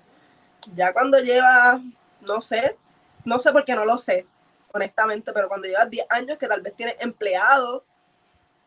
Ya 0.75 0.91
cuando 0.91 1.19
llevas, 1.19 1.79
no 2.21 2.41
sé, 2.41 2.75
no 3.23 3.37
sé 3.39 3.51
por 3.51 3.63
qué 3.63 3.75
no 3.75 3.85
lo 3.85 3.99
sé, 3.99 4.25
honestamente, 4.73 5.31
pero 5.31 5.47
cuando 5.47 5.67
llevas 5.67 5.89
10 5.89 6.07
años 6.09 6.37
que 6.39 6.47
tal 6.47 6.61
vez 6.61 6.73
tienes 6.75 6.95
empleado, 6.99 7.83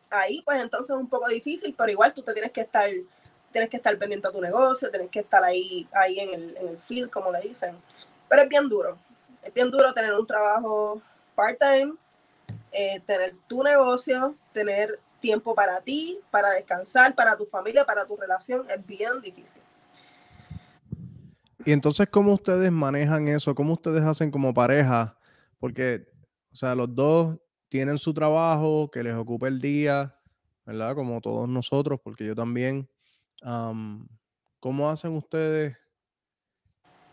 ahí 0.09 0.41
pues 0.45 0.61
entonces 0.61 0.95
es 0.95 1.01
un 1.01 1.09
poco 1.09 1.27
difícil, 1.27 1.75
pero 1.77 1.91
igual 1.91 2.13
tú 2.13 2.21
te 2.21 2.33
tienes 2.33 2.51
que 2.51 2.61
estar, 2.61 2.89
tienes 3.51 3.69
que 3.69 3.77
estar 3.77 3.97
pendiente 3.97 4.29
a 4.29 4.31
tu 4.31 4.39
negocio, 4.39 4.89
tienes 4.89 5.09
que 5.09 5.19
estar 5.19 5.43
ahí, 5.43 5.87
ahí 5.91 6.19
en 6.19 6.33
el, 6.33 6.57
en 6.57 6.67
el 6.69 6.77
field, 6.77 7.09
como 7.09 7.31
le 7.31 7.41
dicen. 7.41 7.75
Pero 8.29 8.43
es 8.43 8.49
bien 8.49 8.69
duro. 8.69 8.97
Es 9.41 9.53
bien 9.53 9.69
duro 9.69 9.93
tener 9.93 10.13
un 10.13 10.25
trabajo 10.25 11.01
part-time, 11.35 11.95
eh, 12.71 13.01
tener 13.05 13.35
tu 13.47 13.61
negocio, 13.61 14.35
tener 14.53 14.99
tiempo 15.23 15.55
para 15.55 15.79
ti, 15.79 16.19
para 16.29 16.49
descansar, 16.49 17.15
para 17.15 17.37
tu 17.37 17.45
familia, 17.45 17.85
para 17.85 18.05
tu 18.05 18.17
relación. 18.17 18.69
Es 18.69 18.85
bien 18.85 19.21
difícil. 19.21 19.61
Y 21.65 21.71
entonces, 21.71 22.09
¿cómo 22.09 22.33
ustedes 22.33 22.69
manejan 22.73 23.29
eso? 23.29 23.55
¿Cómo 23.55 23.73
ustedes 23.73 24.03
hacen 24.03 24.31
como 24.31 24.53
pareja? 24.53 25.17
Porque, 25.59 26.05
o 26.51 26.55
sea, 26.57 26.75
los 26.75 26.93
dos 26.93 27.37
tienen 27.69 27.97
su 27.97 28.13
trabajo 28.13 28.91
que 28.91 29.01
les 29.01 29.15
ocupa 29.15 29.47
el 29.47 29.61
día, 29.61 30.13
¿verdad? 30.65 30.93
Como 30.93 31.21
todos 31.21 31.47
nosotros, 31.47 32.01
porque 32.03 32.25
yo 32.25 32.35
también. 32.35 32.89
¿Cómo 34.59 34.89
hacen 34.89 35.13
ustedes? 35.13 35.77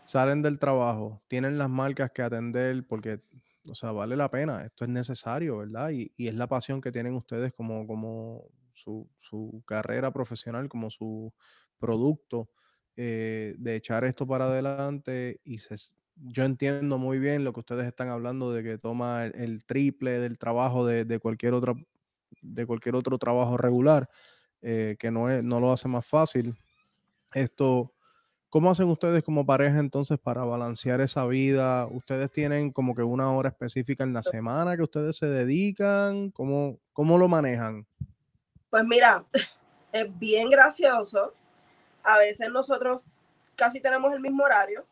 Salen 0.03 0.41
del 0.41 0.59
trabajo, 0.59 1.21
tienen 1.29 1.57
las 1.57 1.69
marcas 1.69 2.11
que 2.11 2.21
atender, 2.21 2.85
porque, 2.85 3.21
o 3.65 3.75
sea, 3.75 3.91
vale 3.91 4.15
la 4.15 4.29
pena, 4.29 4.63
esto 4.65 4.85
es 4.85 4.89
necesario, 4.89 5.57
¿verdad? 5.57 5.91
Y, 5.91 6.11
es 6.17 6.35
la 6.35 6.47
pasión 6.47 6.81
que 6.81 6.91
tienen 6.91 7.15
ustedes 7.15 7.53
como, 7.53 7.85
como 7.87 8.45
su, 8.73 9.07
su 9.19 9.63
carrera 9.65 10.11
profesional, 10.11 10.69
como 10.69 10.89
su 10.89 11.33
producto. 11.79 12.49
Eh, 12.97 13.55
de 13.57 13.77
echar 13.77 14.03
esto 14.03 14.27
para 14.27 14.45
adelante 14.45 15.39
y 15.45 15.55
yo 16.17 16.43
entiendo 16.43 16.97
muy 16.97 17.19
bien 17.19 17.45
lo 17.45 17.53
que 17.53 17.61
ustedes 17.61 17.87
están 17.87 18.09
hablando 18.09 18.51
de 18.51 18.63
que 18.63 18.77
toma 18.77 19.25
el, 19.25 19.63
triple 19.63 20.19
del 20.19 20.37
trabajo 20.37 20.85
de, 20.85 21.19
cualquier 21.19 21.53
otra 21.53 21.73
de 22.41 22.65
cualquier 22.65 22.95
otro 22.95 23.17
trabajo 23.17 23.55
regular 23.55 24.09
eh, 24.61 24.97
que 24.99 25.09
no, 25.09 25.29
es, 25.29 25.41
no 25.41 25.61
lo 25.61 25.71
hace 25.71 25.87
más 25.87 26.05
fácil 26.05 26.53
esto 27.33 27.93
¿Cómo 28.51 28.69
hacen 28.69 28.87
ustedes 28.89 29.23
como 29.23 29.45
pareja 29.45 29.79
entonces 29.79 30.19
para 30.19 30.43
balancear 30.43 31.01
esa 31.01 31.25
vida? 31.25 31.87
¿Ustedes 31.87 32.31
tienen 32.31 32.71
como 32.71 32.93
que 32.93 33.01
una 33.01 33.31
hora 33.31 33.49
específica 33.49 34.03
en 34.03 34.13
la 34.13 34.21
semana 34.21 34.77
que 34.77 34.83
ustedes 34.83 35.17
se 35.17 35.25
dedican? 35.25 36.29
¿Cómo, 36.29 36.77
cómo 36.93 37.17
lo 37.17 37.27
manejan? 37.27 37.87
Pues 38.69 38.83
mira, 38.83 39.25
es 39.91 40.19
bien 40.19 40.51
gracioso 40.51 41.33
a 42.03 42.17
veces 42.17 42.49
nosotros 42.49 43.01
casi 43.55 43.79
tenemos 43.79 44.13
el 44.13 44.21
mismo 44.21 44.43
horario. 44.43 44.85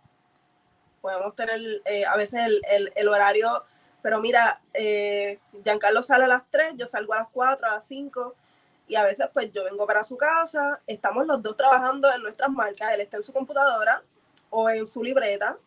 Podemos 1.01 1.35
tener 1.35 1.59
eh, 1.85 2.05
a 2.05 2.15
veces 2.17 2.41
el, 2.95 3.07
horario, 3.07 3.65
pero 4.01 4.19
mira, 4.19 4.61
eh, 4.73 5.39
Giancarlo 5.63 6.03
sale 6.03 6.25
a 6.25 6.27
las 6.27 6.43
3, 6.51 6.73
yo 6.75 6.87
salgo 6.87 7.13
a 7.13 7.19
las 7.19 7.27
4, 7.31 7.67
a 7.67 7.75
las 7.75 7.85
5, 7.85 8.35
y 8.89 8.95
a 8.95 9.03
veces 9.03 9.29
pues 9.31 9.53
yo 9.53 9.63
vengo 9.63 9.85
para 9.85 10.03
su 10.03 10.17
casa, 10.17 10.81
estamos 10.87 11.25
los 11.27 11.41
dos 11.43 11.55
trabajando 11.55 12.11
en 12.11 12.23
nuestras 12.23 12.49
marcas, 12.49 12.91
él 12.95 13.01
está 13.01 13.17
en 13.17 13.23
su 13.23 13.31
computadora 13.31 14.03
o 14.49 14.67
en 14.67 14.87
su 14.87 15.03
libreta, 15.03 15.57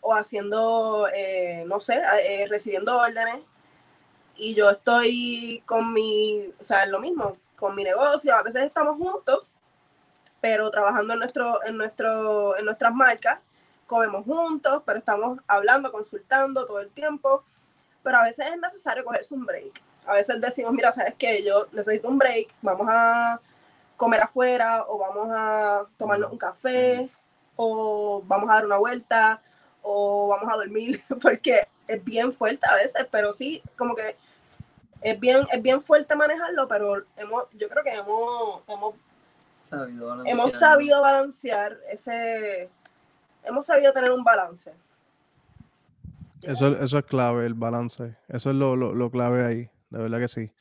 o 0.00 0.14
haciendo, 0.14 1.08
eh, 1.12 1.64
no 1.66 1.80
sé, 1.80 2.00
eh, 2.22 2.46
recibiendo 2.48 2.96
órdenes, 2.96 3.40
y 4.36 4.54
yo 4.54 4.70
estoy 4.70 5.64
con 5.66 5.92
mi, 5.92 6.54
o 6.60 6.62
sea, 6.62 6.84
es 6.84 6.90
lo 6.90 7.00
mismo, 7.00 7.36
con 7.56 7.74
mi 7.74 7.82
negocio, 7.82 8.32
a 8.36 8.44
veces 8.44 8.62
estamos 8.62 8.96
juntos, 8.96 9.58
pero 10.40 10.70
trabajando 10.70 11.14
en, 11.14 11.18
nuestro, 11.18 11.64
en, 11.64 11.76
nuestro, 11.76 12.56
en 12.56 12.64
nuestras 12.64 12.94
marcas, 12.94 13.40
comemos 13.88 14.24
juntos, 14.24 14.84
pero 14.86 15.00
estamos 15.00 15.40
hablando, 15.48 15.90
consultando 15.90 16.66
todo 16.66 16.78
el 16.78 16.90
tiempo, 16.90 17.42
pero 18.04 18.18
a 18.18 18.22
veces 18.22 18.46
es 18.46 18.58
necesario 18.58 19.02
cogerse 19.02 19.34
un 19.34 19.44
break. 19.44 19.87
A 20.08 20.14
veces 20.14 20.40
decimos, 20.40 20.72
mira, 20.72 20.90
¿sabes 20.90 21.14
qué? 21.18 21.44
Yo 21.44 21.66
necesito 21.72 22.08
un 22.08 22.18
break, 22.18 22.48
vamos 22.62 22.86
a 22.90 23.40
comer 23.96 24.22
afuera 24.22 24.84
o 24.88 24.98
vamos 24.98 25.28
a 25.30 25.84
tomarnos 25.96 26.32
un 26.32 26.38
café 26.38 27.08
o 27.56 28.22
vamos 28.26 28.50
a 28.50 28.54
dar 28.54 28.66
una 28.66 28.78
vuelta 28.78 29.42
o 29.82 30.28
vamos 30.28 30.52
a 30.52 30.56
dormir, 30.56 31.00
porque 31.22 31.60
es 31.86 32.04
bien 32.04 32.32
fuerte 32.32 32.66
a 32.70 32.74
veces, 32.74 33.06
pero 33.10 33.32
sí, 33.32 33.62
como 33.76 33.94
que 33.94 34.16
es 35.00 35.18
bien, 35.18 35.46
es 35.50 35.62
bien 35.62 35.82
fuerte 35.82 36.16
manejarlo, 36.16 36.66
pero 36.68 37.04
hemos, 37.16 37.44
yo 37.52 37.68
creo 37.68 37.84
que 37.84 37.92
hemos, 37.92 38.62
hemos 38.66 38.94
hemos 40.24 40.52
sabido 40.52 41.00
balancear 41.02 41.78
ese, 41.90 42.70
hemos 43.44 43.66
sabido 43.66 43.92
tener 43.92 44.12
un 44.12 44.24
balance. 44.24 44.72
Eso, 46.42 46.68
eso 46.68 46.98
es 46.98 47.04
clave, 47.04 47.46
el 47.46 47.54
balance. 47.54 48.16
Eso 48.28 48.50
es 48.50 48.56
lo, 48.56 49.10
clave 49.10 49.44
ahí, 49.44 49.70
de 49.90 49.98
verdad 49.98 50.18
que 50.20 50.28
sí. 50.28 50.52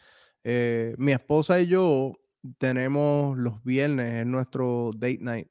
Eh, 0.44 0.96
mi 0.98 1.12
esposa 1.14 1.60
y 1.62 1.68
yo 1.68 2.14
tenemos 2.58 3.38
los 3.38 3.64
viernes 3.64 4.22
en 4.22 4.32
nuestro 4.32 4.92
date 4.96 5.20
night. 5.22 5.48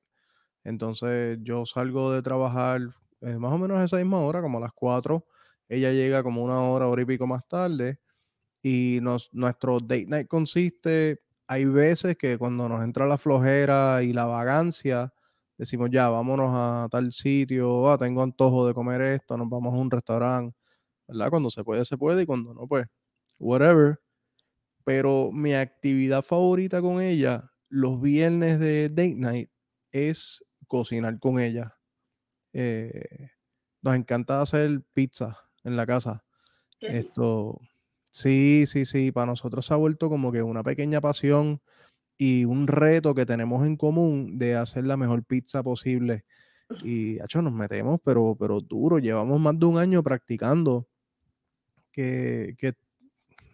Entonces 0.65 1.39
yo 1.43 1.67
salgo 1.67 2.13
de 2.13 2.23
trabajar 2.23 2.81
eh, 3.23 3.39
más 3.39 3.53
o 3.53 3.59
menos 3.59 3.79
a 3.79 3.85
esa 3.85 3.97
misma 3.99 4.21
hora, 4.21 4.43
como 4.43 4.59
a 4.59 4.61
las 4.63 4.73
4. 4.73 5.27
Ella 5.69 5.93
llega 5.93 6.23
como 6.23 6.43
una 6.45 6.61
hora, 6.63 6.89
hora 6.89 7.03
y 7.03 7.07
pico 7.07 7.27
más 7.27 7.47
tarde. 7.49 8.01
Y 8.63 8.99
nos, 9.03 9.31
nuestro 9.33 9.81
date 9.81 10.07
night 10.09 10.29
consiste 10.29 11.21
hay 11.49 11.65
veces 11.67 12.17
que 12.19 12.39
cuando 12.39 12.69
nos 12.69 12.83
entra 12.83 13.07
la 13.07 13.19
flojera 13.19 14.03
y 14.03 14.13
la 14.13 14.25
vagancia, 14.27 15.13
decimos 15.57 15.91
ya, 15.93 16.09
vámonos 16.09 16.51
a 16.53 16.89
tal 16.91 17.13
sitio, 17.13 17.89
ah, 17.91 17.99
tengo 17.99 18.23
antojo 18.23 18.67
de 18.67 18.75
comer 18.75 19.01
esto, 19.03 19.37
nos 19.37 19.49
vamos 19.49 19.73
a 19.75 19.77
un 19.77 19.89
restaurante, 19.91 20.57
¿verdad? 21.09 21.31
Cuando 21.31 21.51
se 21.51 21.65
puede, 21.65 21.85
se 21.85 21.99
puede 21.99 22.23
y 22.25 22.27
cuando 22.27 22.55
no, 22.55 22.67
pues, 22.69 22.87
whatever. 23.39 24.01
Pero 24.85 25.31
mi 25.33 25.55
actividad 25.55 26.23
favorita 26.23 26.81
con 26.81 27.01
ella, 27.01 27.53
los 27.69 28.01
viernes 28.01 28.61
de 28.61 28.89
date 28.89 29.17
night, 29.17 29.51
es 29.91 30.45
cocinar 30.69 31.19
con 31.19 31.41
ella. 31.41 31.77
Eh, 32.53 33.31
nos 33.83 33.97
encanta 33.97 34.41
hacer 34.41 34.83
pizza 34.93 35.39
en 35.65 35.77
la 35.77 35.87
casa. 35.87 36.25
Esto, 36.81 37.61
Sí, 38.17 38.65
sí, 38.67 38.87
sí, 38.87 39.13
para 39.13 39.27
nosotros 39.27 39.67
se 39.67 39.75
ha 39.75 39.77
vuelto 39.77 40.09
como 40.09 40.33
que 40.33 40.43
una 40.43 40.63
pequeña 40.63 41.03
pasión 41.03 41.61
y 42.17 42.47
un 42.47 42.67
reto 42.67 43.15
que 43.15 43.27
tenemos 43.27 43.67
en 43.67 43.77
común 43.77 44.39
de 44.39 44.57
hacer 44.57 44.87
la 44.87 44.97
mejor 44.97 45.23
pizza 45.25 45.63
posible. 45.63 46.25
Y, 46.83 47.23
hecho, 47.23 47.43
nos 47.43 47.53
metemos, 47.53 48.01
pero, 48.03 48.35
pero 48.41 48.63
duro, 48.63 48.99
llevamos 48.99 49.39
más 49.39 49.59
de 49.59 49.67
un 49.67 49.77
año 49.79 50.03
practicando 50.03 50.89
que, 51.93 52.57
que, 52.59 52.73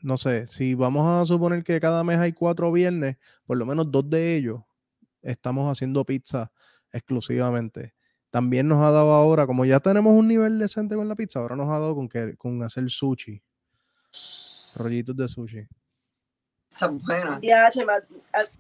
no 0.03 0.17
sé, 0.17 0.47
si 0.47 0.75
vamos 0.75 1.07
a 1.09 1.25
suponer 1.25 1.65
que 1.65 1.81
cada 1.81 2.05
mes 2.05 2.19
hay 2.19 2.33
cuatro 2.33 2.71
viernes, 2.73 3.17
por 3.47 3.57
lo 3.57 3.65
menos 3.67 3.91
dos 3.91 4.09
de 4.09 4.37
ellos 4.37 4.61
estamos 5.23 5.71
haciendo 5.71 6.05
pizza 6.05 6.53
exclusivamente. 6.93 7.95
También 8.31 8.67
nos 8.69 8.83
ha 8.85 8.91
dado 8.91 9.13
ahora, 9.13 9.47
como 9.47 9.65
ya 9.65 9.81
tenemos 9.81 10.15
un 10.15 10.29
nivel 10.29 10.59
decente 10.59 10.97
con 10.97 11.09
la 11.09 11.15
pizza, 11.15 11.39
ahora 11.39 11.57
nos 11.57 11.69
ha 11.69 11.79
dado 11.79 11.95
con, 11.95 12.09
que, 12.09 12.37
con 12.37 12.63
hacer 12.63 12.89
sushi 12.91 13.43
rollitos 14.77 15.17
de 15.17 15.29
sushi. 15.29 15.69
Son 16.69 16.99
buenas. 16.99 17.41
Ya, 17.43 17.71
Chema, 17.71 17.95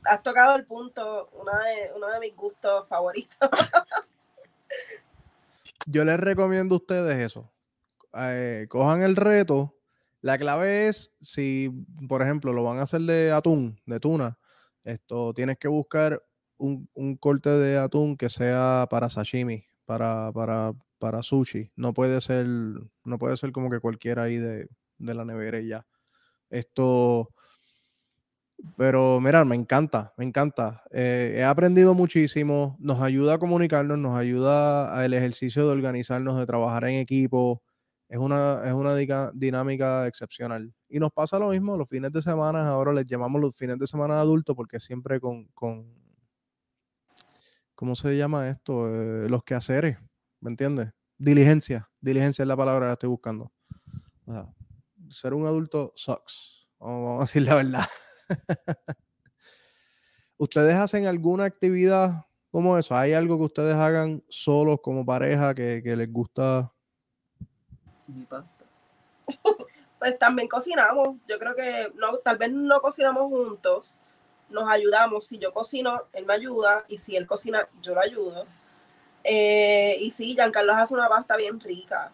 has, 0.04 0.22
tocado 0.22 0.56
el 0.56 0.66
punto, 0.66 1.30
uno 1.32 1.50
de, 1.52 1.92
uno 1.96 2.08
de 2.08 2.20
mis 2.20 2.36
gustos 2.36 2.86
favoritos. 2.88 3.36
Yo 5.86 6.04
les 6.04 6.20
recomiendo 6.20 6.74
a 6.74 6.78
ustedes 6.78 7.16
eso. 7.18 7.50
Eh, 8.14 8.66
cojan 8.68 9.02
el 9.02 9.16
reto. 9.16 9.74
La 10.22 10.38
clave 10.38 10.88
es 10.88 11.16
si, 11.20 11.70
por 12.08 12.22
ejemplo, 12.22 12.52
lo 12.52 12.64
van 12.64 12.78
a 12.78 12.82
hacer 12.82 13.02
de 13.02 13.32
atún, 13.32 13.78
de 13.86 14.00
tuna, 14.00 14.38
esto 14.84 15.32
tienes 15.34 15.58
que 15.58 15.68
buscar 15.68 16.22
un, 16.58 16.88
corte 17.18 17.50
de 17.50 17.78
atún 17.78 18.16
que 18.16 18.28
sea 18.28 18.86
para 18.90 19.08
sashimi, 19.08 19.64
para, 19.84 20.32
para, 20.32 20.72
para 20.98 21.22
sushi. 21.22 21.70
No 21.76 21.92
puede 21.92 22.20
ser, 22.20 22.46
no 22.46 23.18
puede 23.18 23.36
ser 23.36 23.52
como 23.52 23.70
que 23.70 23.80
cualquiera 23.80 24.24
ahí 24.24 24.36
de, 24.36 24.68
de 24.98 25.14
la 25.14 25.24
nevera 25.24 25.60
y 25.60 25.68
ya. 25.68 25.86
Esto, 26.50 27.30
pero 28.76 29.20
mira, 29.20 29.44
me 29.44 29.56
encanta, 29.56 30.12
me 30.16 30.24
encanta. 30.24 30.82
Eh, 30.90 31.34
he 31.38 31.44
aprendido 31.44 31.94
muchísimo, 31.94 32.76
nos 32.78 33.00
ayuda 33.02 33.34
a 33.34 33.38
comunicarnos, 33.38 33.98
nos 33.98 34.16
ayuda 34.18 34.96
al 34.96 35.14
ejercicio 35.14 35.66
de 35.66 35.72
organizarnos, 35.72 36.38
de 36.38 36.46
trabajar 36.46 36.84
en 36.84 37.00
equipo. 37.00 37.62
Es 38.12 38.18
una, 38.18 38.62
es 38.66 38.72
una 38.72 38.94
dinámica 39.32 40.06
excepcional. 40.06 40.72
Y 40.88 40.98
nos 40.98 41.12
pasa 41.12 41.38
lo 41.38 41.48
mismo 41.48 41.76
los 41.76 41.88
fines 41.88 42.12
de 42.12 42.20
semana, 42.20 42.68
ahora 42.68 42.92
les 42.92 43.06
llamamos 43.06 43.40
los 43.40 43.56
fines 43.56 43.78
de 43.78 43.86
semana 43.86 44.20
adultos 44.20 44.54
porque 44.54 44.78
siempre 44.80 45.18
con, 45.18 45.46
con 45.54 45.86
¿cómo 47.74 47.94
se 47.94 48.16
llama 48.16 48.50
esto? 48.50 48.86
Eh, 48.88 49.28
los 49.30 49.42
quehaceres, 49.44 49.96
¿me 50.40 50.50
entiendes? 50.50 50.90
Diligencia, 51.16 51.88
diligencia 52.00 52.42
es 52.42 52.48
la 52.48 52.56
palabra 52.56 52.88
que 52.88 52.92
estoy 52.92 53.08
buscando 53.08 53.50
ser 55.12 55.34
un 55.34 55.46
adulto 55.46 55.92
sucks. 55.94 56.66
Vamos 56.78 57.18
a 57.18 57.22
decir 57.22 57.42
la 57.42 57.54
verdad. 57.54 57.86
¿Ustedes 60.36 60.74
hacen 60.74 61.06
alguna 61.06 61.44
actividad 61.44 62.26
como 62.50 62.76
eso? 62.78 62.96
¿Hay 62.96 63.12
algo 63.12 63.38
que 63.38 63.44
ustedes 63.44 63.74
hagan 63.74 64.24
solos 64.28 64.80
como 64.82 65.06
pareja 65.06 65.54
que, 65.54 65.82
les 65.84 66.10
gusta? 66.10 66.72
Mi 68.14 68.24
pasta. 68.24 68.64
Pues 69.98 70.18
también 70.18 70.48
cocinamos. 70.48 71.16
Yo 71.28 71.38
creo 71.38 71.54
que 71.54 71.92
no, 71.94 72.16
tal 72.18 72.36
vez 72.36 72.50
no 72.50 72.80
cocinamos 72.80 73.28
juntos. 73.28 73.94
Nos 74.48 74.68
ayudamos. 74.68 75.28
Si 75.28 75.38
yo 75.38 75.54
cocino, 75.54 76.08
él 76.12 76.26
me 76.26 76.34
ayuda. 76.34 76.84
Y 76.88 76.98
si 76.98 77.14
él 77.14 77.24
cocina, 77.24 77.68
yo 77.80 77.94
lo 77.94 78.00
ayudo. 78.00 78.46
Eh, 79.22 79.96
y 80.00 80.10
sí, 80.10 80.34
Giancarlo 80.34 80.74
hace 80.74 80.94
una 80.94 81.08
pasta 81.08 81.36
bien 81.36 81.60
rica. 81.60 82.10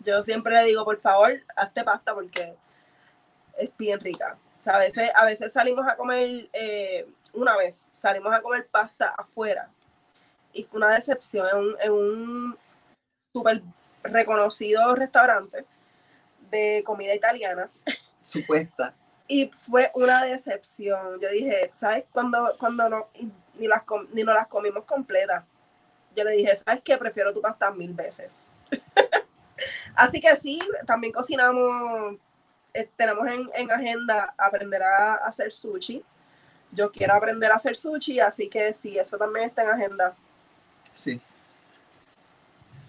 Yo 0.00 0.22
siempre 0.22 0.54
le 0.54 0.64
digo, 0.64 0.84
por 0.84 1.00
favor, 1.00 1.32
hazte 1.56 1.84
pasta 1.84 2.14
porque 2.14 2.54
es 3.56 3.70
bien 3.78 3.98
rica. 4.00 4.36
A, 4.66 4.78
veces, 4.78 5.10
a 5.14 5.24
veces 5.24 5.52
salimos 5.52 5.86
a 5.86 5.96
comer, 5.96 6.50
eh, 6.52 7.08
una 7.32 7.56
vez, 7.56 7.86
salimos 7.92 8.32
a 8.34 8.42
comer 8.42 8.66
pasta 8.66 9.14
afuera. 9.16 9.70
Y 10.52 10.64
fue 10.64 10.78
una 10.78 10.90
decepción 10.90 11.46
en 11.48 11.58
un, 11.58 11.76
en 11.80 11.92
un 11.92 12.58
súper 13.34 13.62
reconocido 14.02 14.94
restaurante 14.94 15.64
de 16.50 16.82
comida 16.84 17.14
italiana. 17.14 17.70
Supuesta. 18.20 18.94
Y 19.28 19.50
fue 19.56 19.90
una 19.94 20.24
decepción. 20.24 21.20
Yo 21.20 21.28
dije, 21.30 21.70
¿sabes? 21.74 22.04
Cuando, 22.12 22.56
cuando 22.58 22.88
no, 22.88 23.08
ni, 23.54 23.68
las, 23.68 23.82
ni 24.12 24.24
nos 24.24 24.34
las 24.34 24.48
comimos 24.48 24.84
completas. 24.84 25.44
Yo 26.16 26.24
le 26.24 26.32
dije, 26.32 26.56
¿sabes 26.56 26.80
qué? 26.82 26.98
Prefiero 26.98 27.32
tu 27.32 27.40
pasta 27.40 27.70
mil 27.70 27.94
veces. 27.94 28.48
Así 29.94 30.20
que 30.20 30.34
sí, 30.36 30.60
también 30.86 31.12
cocinamos, 31.12 32.16
eh, 32.72 32.88
tenemos 32.96 33.28
en, 33.54 33.70
agenda 33.70 34.34
aprender 34.36 34.82
a, 34.82 35.14
hacer 35.14 35.52
sushi. 35.52 36.02
Yo 36.72 36.90
quiero 36.90 37.14
aprender 37.14 37.50
a 37.50 37.56
hacer 37.56 37.76
sushi, 37.76 38.20
así 38.20 38.48
que 38.48 38.72
sí, 38.74 38.96
eso 38.96 39.18
también 39.18 39.48
está 39.48 39.62
en 39.62 39.68
agenda. 39.70 40.14
Sí. 40.92 41.20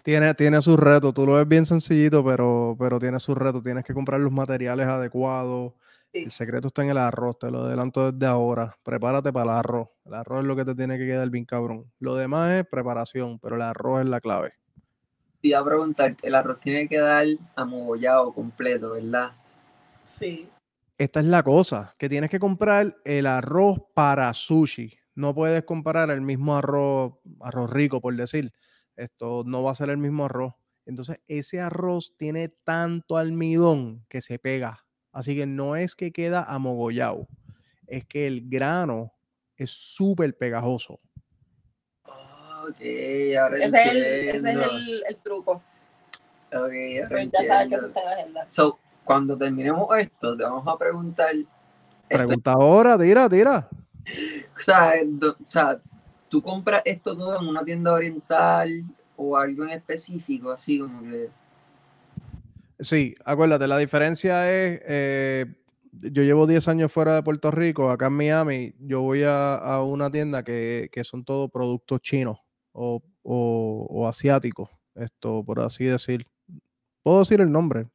Tiene, 0.03 0.33
tiene 0.33 0.61
sus 0.61 0.79
retos, 0.79 1.13
tú 1.13 1.25
lo 1.25 1.33
ves 1.33 1.47
bien 1.47 1.65
sencillito, 1.65 2.23
pero, 2.25 2.75
pero 2.79 2.99
tiene 2.99 3.19
sus 3.19 3.37
retos. 3.37 3.63
Tienes 3.63 3.85
que 3.85 3.93
comprar 3.93 4.19
los 4.19 4.31
materiales 4.31 4.87
adecuados. 4.87 5.73
El 6.13 6.31
secreto 6.31 6.67
está 6.67 6.83
en 6.83 6.89
el 6.89 6.97
arroz, 6.97 7.39
te 7.39 7.49
lo 7.49 7.59
adelanto 7.59 8.11
desde 8.11 8.25
ahora. 8.25 8.75
Prepárate 8.83 9.31
para 9.31 9.51
el 9.51 9.57
arroz. 9.57 9.87
El 10.05 10.13
arroz 10.13 10.41
es 10.41 10.47
lo 10.47 10.55
que 10.55 10.65
te 10.65 10.75
tiene 10.75 10.97
que 10.97 11.05
quedar 11.05 11.29
bien 11.29 11.45
cabrón. 11.45 11.85
Lo 11.99 12.15
demás 12.15 12.51
es 12.51 12.67
preparación, 12.67 13.39
pero 13.39 13.55
el 13.55 13.61
arroz 13.61 14.01
es 14.01 14.09
la 14.09 14.19
clave 14.19 14.53
te 15.41 15.47
iba 15.47 15.59
a 15.59 15.65
preguntar, 15.65 16.15
el 16.21 16.35
arroz 16.35 16.59
tiene 16.59 16.87
que 16.87 16.99
dar 16.99 17.25
amogollado 17.55 18.31
completo, 18.31 18.91
¿verdad? 18.91 19.31
Sí. 20.05 20.47
Esta 20.97 21.19
es 21.19 21.25
la 21.25 21.41
cosa, 21.41 21.95
que 21.97 22.07
tienes 22.07 22.29
que 22.29 22.39
comprar 22.39 22.95
el 23.03 23.25
arroz 23.25 23.79
para 23.95 24.31
sushi. 24.33 24.93
No 25.15 25.33
puedes 25.33 25.63
comprar 25.63 26.11
el 26.11 26.21
mismo 26.21 26.55
arroz, 26.55 27.13
arroz 27.39 27.71
rico, 27.71 27.99
por 27.99 28.15
decir. 28.15 28.53
Esto 29.01 29.43
no 29.45 29.63
va 29.63 29.71
a 29.71 29.75
ser 29.75 29.89
el 29.89 29.97
mismo 29.97 30.25
arroz. 30.25 30.53
Entonces, 30.85 31.19
ese 31.27 31.59
arroz 31.59 32.13
tiene 32.17 32.49
tanto 32.49 33.17
almidón 33.17 34.05
que 34.09 34.21
se 34.21 34.39
pega. 34.39 34.85
Así 35.11 35.35
que 35.35 35.45
no 35.45 35.75
es 35.75 35.95
que 35.95 36.11
queda 36.11 36.43
amogollado, 36.43 37.27
es 37.85 38.05
que 38.05 38.27
el 38.27 38.49
grano 38.49 39.13
es 39.57 39.69
súper 39.69 40.37
pegajoso 40.37 40.99
ahora 43.39 43.55
ese, 43.55 43.65
es 43.65 43.91
el, 43.91 44.03
ese 44.03 44.51
es 44.51 44.57
el, 44.57 45.03
el 45.07 45.15
truco. 45.17 45.63
Ok, 46.53 46.71
Pero 47.09 47.19
ya 47.21 47.43
sabes 47.45 47.67
que 47.69 47.75
eso 47.75 47.87
está 47.87 47.99
en 48.01 48.05
la 48.05 48.11
agenda. 48.11 48.45
So, 48.49 48.79
cuando 49.03 49.37
terminemos 49.37 49.87
esto, 49.97 50.35
te 50.35 50.43
vamos 50.43 50.67
a 50.67 50.77
preguntar. 50.77 51.33
Pregunta 52.07 52.51
ahora, 52.53 52.97
tira, 52.97 53.29
tira. 53.29 53.69
O 54.57 54.59
sea, 54.59 54.93
o 55.21 55.45
sea, 55.45 55.81
tú 56.31 56.41
compras 56.41 56.81
esto 56.85 57.15
todo 57.15 57.39
en 57.39 57.47
una 57.47 57.63
tienda 57.63 57.91
oriental 57.91 58.85
o 59.17 59.37
algo 59.37 59.65
en 59.65 59.71
específico, 59.71 60.49
así 60.49 60.79
como 60.79 61.03
que. 61.03 61.29
Sí, 62.79 63.13
acuérdate, 63.25 63.67
la 63.67 63.77
diferencia 63.77 64.49
es, 64.49 64.81
eh, 64.85 65.45
yo 65.91 66.23
llevo 66.23 66.47
10 66.47 66.69
años 66.69 66.91
fuera 66.91 67.15
de 67.15 67.21
Puerto 67.21 67.51
Rico, 67.51 67.91
acá 67.91 68.07
en 68.07 68.13
Miami, 68.13 68.73
yo 68.79 69.01
voy 69.01 69.23
a, 69.23 69.81
una 69.83 70.09
tienda 70.09 70.41
que, 70.43 70.89
que, 70.91 71.03
son 71.03 71.23
todos 71.23 71.51
productos 71.51 72.01
chinos 72.01 72.39
o, 72.71 73.03
o, 73.21 74.07
asiático, 74.07 74.69
esto 74.95 75.43
por 75.43 75.59
así 75.59 75.83
decir. 75.83 76.25
Puedo 77.03 77.19
decir 77.19 77.41
el 77.41 77.51
nombre. 77.51 77.87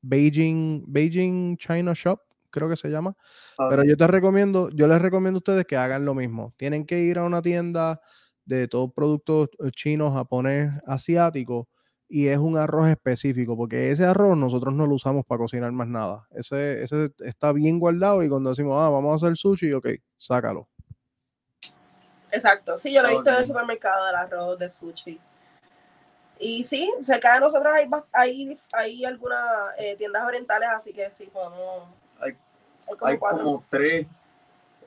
Beijing, 0.00 0.84
Beijing 0.86 1.56
China 1.56 1.92
Shop, 1.92 2.20
creo 2.50 2.68
que 2.68 2.76
se 2.76 2.88
llama. 2.88 3.14
Pero 3.70 3.84
yo 3.84 3.96
te 3.96 4.06
recomiendo, 4.06 4.70
yo 4.70 4.86
les 4.86 5.00
recomiendo 5.00 5.38
a 5.38 5.40
ustedes 5.40 5.64
que 5.64 5.76
hagan 5.76 6.04
lo 6.04 6.14
mismo. 6.14 6.54
Tienen 6.56 6.86
que 6.86 7.00
ir 7.00 7.18
a 7.18 7.24
una 7.24 7.42
tienda 7.42 8.00
de 8.44 8.66
todos 8.66 8.92
productos 8.92 9.50
eh, 9.58 9.70
chinos, 9.70 10.14
japonés, 10.14 10.72
asiático 10.86 11.68
y 12.08 12.28
es 12.28 12.38
un 12.38 12.56
arroz 12.56 12.88
específico, 12.88 13.56
porque 13.56 13.90
ese 13.90 14.04
arroz 14.04 14.36
nosotros 14.36 14.72
no 14.72 14.86
lo 14.86 14.94
usamos 14.94 15.26
para 15.26 15.40
cocinar 15.40 15.70
más 15.72 15.88
nada. 15.88 16.26
Ese, 16.30 16.82
ese 16.82 17.12
está 17.18 17.52
bien 17.52 17.78
guardado 17.78 18.22
y 18.22 18.28
cuando 18.28 18.50
decimos, 18.50 18.82
ah, 18.82 18.88
vamos 18.88 19.12
a 19.12 19.26
hacer 19.26 19.36
sushi, 19.36 19.72
ok, 19.74 19.88
sácalo. 20.16 20.68
Exacto, 22.30 22.78
sí, 22.78 22.94
yo 22.94 23.02
lo 23.02 23.08
he 23.08 23.12
visto 23.12 23.30
en 23.30 23.36
el 23.36 23.46
supermercado 23.46 24.06
del 24.06 24.16
arroz 24.16 24.58
de 24.58 24.70
sushi. 24.70 25.20
Y 26.40 26.64
sí, 26.64 26.90
cerca 27.02 27.34
de 27.34 27.40
nosotros 27.40 27.74
hay, 27.74 27.88
hay, 28.12 28.58
hay 28.72 29.04
algunas 29.04 29.44
eh, 29.76 29.96
tiendas 29.96 30.24
orientales, 30.24 30.68
así 30.74 30.92
que 30.92 31.10
sí, 31.10 31.28
podemos... 31.32 31.88
Hay, 32.20 32.36
hay 33.02 33.18
como, 33.18 33.64
tres 33.68 34.06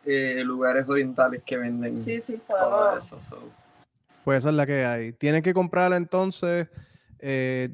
eh, 0.05 0.41
lugares 0.43 0.87
orientales 0.87 1.43
que 1.45 1.57
venden 1.57 1.97
sí, 1.97 2.19
sí, 2.19 2.39
todo 2.47 2.97
eso. 2.97 3.17
Pues 4.23 4.39
esa 4.39 4.49
es 4.49 4.55
la 4.55 4.65
que 4.65 4.85
hay. 4.85 5.13
Tienen 5.13 5.41
que 5.41 5.53
comprar 5.53 5.93
entonces... 5.93 6.67
Eh, 7.23 7.69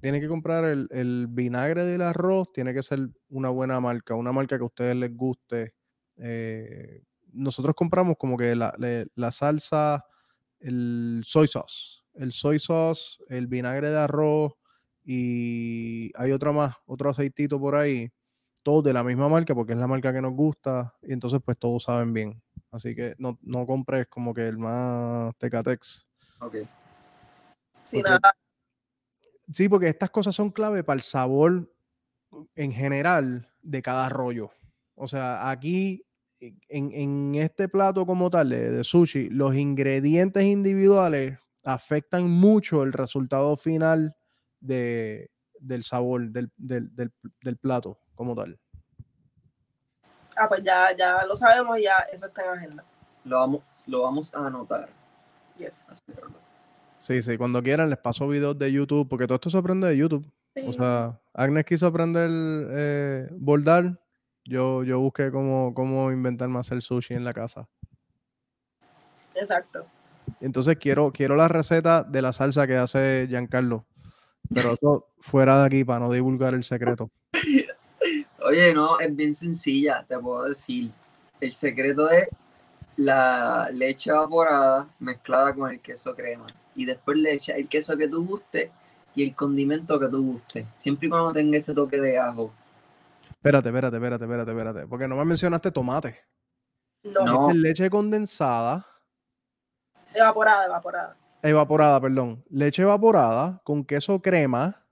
tiene 0.00 0.20
que 0.20 0.26
comprar 0.26 0.64
el, 0.64 0.88
el, 0.90 1.28
vinagre 1.28 1.84
del 1.84 2.02
arroz, 2.02 2.52
tiene 2.52 2.74
que 2.74 2.82
ser 2.82 3.08
una 3.28 3.48
buena 3.50 3.78
marca, 3.78 4.16
una 4.16 4.32
marca 4.32 4.56
que 4.56 4.64
a 4.64 4.66
ustedes 4.66 4.96
les 4.96 5.16
guste. 5.16 5.72
Eh, 6.16 7.02
nosotros 7.32 7.74
compramos 7.74 8.16
como 8.18 8.36
que 8.36 8.54
la, 8.54 9.30
salsa, 9.30 10.04
el 10.60 11.22
soy 11.24 11.48
sauce, 11.48 12.02
el 12.14 12.32
soy 12.32 12.58
sauce, 12.58 13.18
el 13.28 13.46
vinagre 13.46 13.90
de 13.90 13.98
arroz 13.98 14.52
y 15.04 16.10
hay 16.16 16.32
otra 16.32 16.52
más, 16.52 16.76
otro 16.86 17.10
aceitito 17.10 17.58
por 17.58 17.74
ahí, 17.74 18.10
todos 18.64 18.82
de 18.82 18.92
la 18.92 19.04
misma 19.04 19.28
marca 19.28 19.54
porque 19.54 19.74
es 19.74 19.78
la 19.78 19.86
marca 19.86 20.12
que 20.12 20.20
nos 20.20 20.32
gusta 20.32 20.94
y 21.02 21.12
entonces 21.12 21.40
pues 21.44 21.56
todos 21.56 21.84
saben 21.84 22.12
bien. 22.12 22.42
Así 22.72 22.96
que 22.96 23.14
no, 23.18 23.38
no 23.42 23.66
compres 23.66 24.08
como 24.08 24.34
que 24.34 24.48
el 24.48 24.58
más 24.58 25.36
Tecatex. 25.36 26.08
Ok. 26.40 26.56
Sí, 29.52 29.68
porque 29.68 29.88
estas 29.88 30.10
cosas 30.10 30.34
son 30.34 30.50
clave 30.50 30.82
para 30.82 30.96
el 30.96 31.02
sabor 31.02 31.72
en 32.56 32.72
general 32.72 33.48
de 33.62 33.82
cada 33.82 34.08
rollo. 34.08 34.50
O 34.96 35.06
sea, 35.06 35.50
aquí 35.50 36.04
en, 36.68 37.34
este 37.34 37.68
plato 37.68 38.06
como 38.06 38.30
tal 38.30 38.48
de, 38.48 38.82
sushi, 38.84 39.28
los 39.30 39.54
ingredientes 39.54 40.44
individuales 40.44 41.38
afectan 41.62 42.30
mucho 42.30 42.82
el 42.82 42.92
resultado 42.92 43.56
final 43.56 44.16
de, 44.60 45.30
del 45.60 45.84
sabor 45.84 46.30
del, 46.30 46.50
plato 47.60 47.98
como 48.14 48.34
tal. 48.34 48.58
Ah, 50.36 50.48
pues 50.48 50.62
ya, 50.62 50.94
ya 50.96 51.24
lo 51.24 51.36
sabemos, 51.36 51.80
ya 51.80 51.98
eso 52.12 52.26
está 52.26 52.42
en 52.44 52.58
agenda. 52.58 52.84
Lo 53.24 53.38
vamos, 53.38 53.62
lo 53.86 54.02
vamos 54.02 54.34
a 54.34 54.46
anotar. 54.46 54.88
Yes. 55.56 55.86
Sí, 56.98 57.22
sí, 57.22 57.38
cuando 57.38 57.62
quieran 57.62 57.90
les 57.90 57.98
paso 57.98 58.26
videos 58.26 58.58
de 58.58 58.72
YouTube, 58.72 59.08
porque 59.08 59.26
todo 59.26 59.36
esto 59.36 59.50
se 59.50 59.58
aprende 59.58 59.88
de 59.88 59.96
YouTube. 59.96 60.28
O 60.66 60.72
sea, 60.72 61.18
Agnes 61.32 61.64
quiso 61.64 61.86
aprender 61.86 62.30
eh, 62.30 63.28
bordar 63.32 63.98
yo, 64.44 64.84
yo 64.84 65.00
busqué 65.00 65.30
cómo, 65.30 65.72
cómo 65.74 66.12
inventarme 66.12 66.58
hacer 66.58 66.82
sushi 66.82 67.14
en 67.14 67.24
la 67.24 67.32
casa. 67.32 67.66
Exacto. 69.34 69.86
Entonces 70.40 70.76
quiero, 70.76 71.12
quiero 71.12 71.34
la 71.34 71.48
receta 71.48 72.02
de 72.02 72.22
la 72.22 72.32
salsa 72.32 72.66
que 72.66 72.76
hace 72.76 73.26
Giancarlo. 73.28 73.86
Pero 74.52 74.74
eso 74.74 75.08
fuera 75.20 75.60
de 75.60 75.66
aquí 75.66 75.84
para 75.84 76.00
no 76.00 76.12
divulgar 76.12 76.54
el 76.54 76.64
secreto. 76.64 77.10
Oye, 78.44 78.74
no, 78.74 79.00
es 79.00 79.14
bien 79.16 79.32
sencilla, 79.32 80.04
te 80.06 80.18
puedo 80.18 80.44
decir. 80.44 80.90
El 81.40 81.50
secreto 81.50 82.10
es 82.10 82.28
la 82.96 83.70
leche 83.72 84.10
evaporada 84.10 84.86
mezclada 84.98 85.54
con 85.54 85.70
el 85.70 85.80
queso 85.80 86.14
crema. 86.14 86.46
Y 86.74 86.84
después 86.84 87.16
le 87.16 87.32
echas 87.32 87.56
el 87.56 87.68
queso 87.68 87.96
que 87.96 88.06
tú 88.06 88.26
guste 88.26 88.70
y 89.14 89.24
el 89.24 89.34
condimento 89.34 89.98
que 89.98 90.08
tú 90.08 90.32
guste. 90.32 90.66
Siempre 90.74 91.06
y 91.06 91.10
cuando 91.10 91.32
tenga 91.32 91.56
ese 91.56 91.72
toque 91.72 91.98
de 91.98 92.18
ajo. 92.18 92.52
Espérate, 93.30 93.70
espérate, 93.70 93.96
espérate, 93.96 94.24
espérate, 94.24 94.50
espérate. 94.50 94.86
Porque 94.88 95.08
no 95.08 95.16
me 95.16 95.24
mencionaste 95.24 95.70
tomate. 95.70 96.20
No. 97.02 97.50
leche 97.50 97.88
condensada. 97.88 98.86
Evaporada, 100.14 100.66
evaporada. 100.66 101.16
Evaporada, 101.42 102.00
perdón. 102.00 102.44
Leche 102.50 102.82
evaporada 102.82 103.62
con 103.64 103.84
queso 103.84 104.20
crema. 104.20 104.84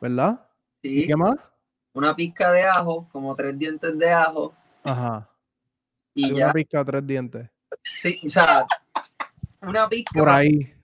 ¿Verdad? 0.00 0.48
Sí. 0.82 1.04
¿Y 1.04 1.06
qué 1.06 1.16
más? 1.16 1.36
Una 1.94 2.14
pizca 2.14 2.50
de 2.50 2.64
ajo, 2.64 3.08
como 3.12 3.34
tres 3.34 3.58
dientes 3.58 3.96
de 3.98 4.10
ajo. 4.10 4.54
Ajá. 4.82 5.28
Y 6.14 6.34
ya. 6.34 6.46
Una 6.46 6.52
pizca, 6.52 6.84
tres 6.84 7.06
dientes. 7.06 7.48
Sí, 7.82 8.20
o 8.24 8.28
sea, 8.28 8.66
una 9.60 9.88
pizca. 9.88 10.18
Por 10.18 10.28
ahí. 10.28 10.74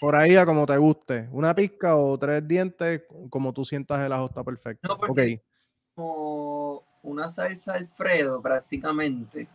Por 0.00 0.14
ahí 0.14 0.36
a 0.36 0.46
como 0.46 0.64
te 0.64 0.76
guste. 0.76 1.28
Una 1.32 1.54
pizca 1.54 1.96
o 1.96 2.18
tres 2.18 2.46
dientes, 2.46 3.02
como 3.30 3.52
tú 3.52 3.64
sientas 3.64 4.04
el 4.04 4.12
ajo 4.12 4.26
está 4.26 4.42
perfecto. 4.42 4.88
No, 4.88 4.98
porque 4.98 5.42
como 5.94 6.84
una 7.02 7.28
salsa 7.28 7.74
Alfredo 7.74 8.40
prácticamente. 8.40 9.48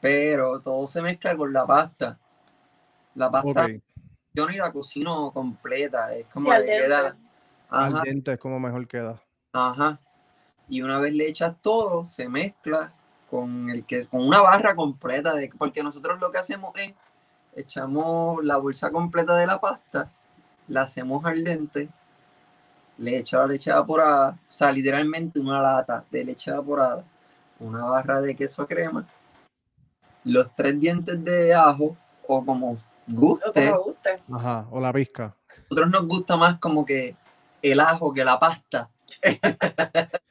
pero 0.00 0.60
todo 0.60 0.86
se 0.86 1.00
mezcla 1.00 1.36
con 1.36 1.52
la 1.52 1.66
pasta. 1.66 2.18
La 3.14 3.30
pasta 3.30 3.68
yo 4.34 4.48
ni 4.48 4.56
la 4.56 4.72
cocino 4.72 5.30
completa, 5.32 6.14
es 6.14 6.26
como 6.26 6.50
que 6.50 6.64
queda. 6.64 7.16
Al 7.70 8.02
diente 8.02 8.32
es 8.32 8.38
como 8.38 8.58
mejor 8.58 8.86
queda. 8.88 9.22
Ajá. 9.54 10.00
Y 10.68 10.82
una 10.82 10.98
vez 10.98 11.14
le 11.14 11.28
echas 11.28 11.54
todo, 11.62 12.04
se 12.04 12.28
mezcla 12.28 12.92
con 13.30 13.70
el 13.70 13.84
que 13.84 14.06
con 14.06 14.26
una 14.26 14.40
barra 14.40 14.74
completa 14.74 15.32
de 15.34 15.50
porque 15.56 15.82
nosotros 15.82 16.20
lo 16.20 16.30
que 16.30 16.38
hacemos 16.38 16.72
es 16.76 16.92
echamos 17.54 18.44
la 18.44 18.56
bolsa 18.56 18.90
completa 18.90 19.36
de 19.36 19.46
la 19.46 19.60
pasta, 19.60 20.10
la 20.66 20.82
hacemos 20.82 21.24
al 21.24 21.44
dente, 21.44 21.88
le 22.98 23.18
echamos 23.18 23.46
la 23.46 23.52
leche 23.52 23.70
evaporada, 23.70 24.30
o 24.30 24.52
sea, 24.52 24.72
literalmente 24.72 25.38
una 25.38 25.62
lata 25.62 26.04
de 26.10 26.24
leche 26.24 26.50
evaporada, 26.50 27.04
una 27.60 27.84
barra 27.84 28.20
de 28.20 28.34
queso 28.34 28.66
crema, 28.66 29.06
los 30.24 30.52
tres 30.56 30.80
dientes 30.80 31.22
de 31.22 31.54
ajo 31.54 31.96
o 32.26 32.44
como 32.44 32.76
guste. 33.06 33.72
Ajá, 34.32 34.66
o 34.70 34.80
la 34.80 34.92
pizca. 34.92 35.24
A 35.24 35.60
nosotros 35.68 35.90
nos 35.90 36.08
gusta 36.08 36.36
más 36.36 36.58
como 36.58 36.84
que 36.84 37.14
el 37.62 37.78
ajo 37.78 38.12
que 38.12 38.24
la 38.24 38.40
pasta. 38.40 38.90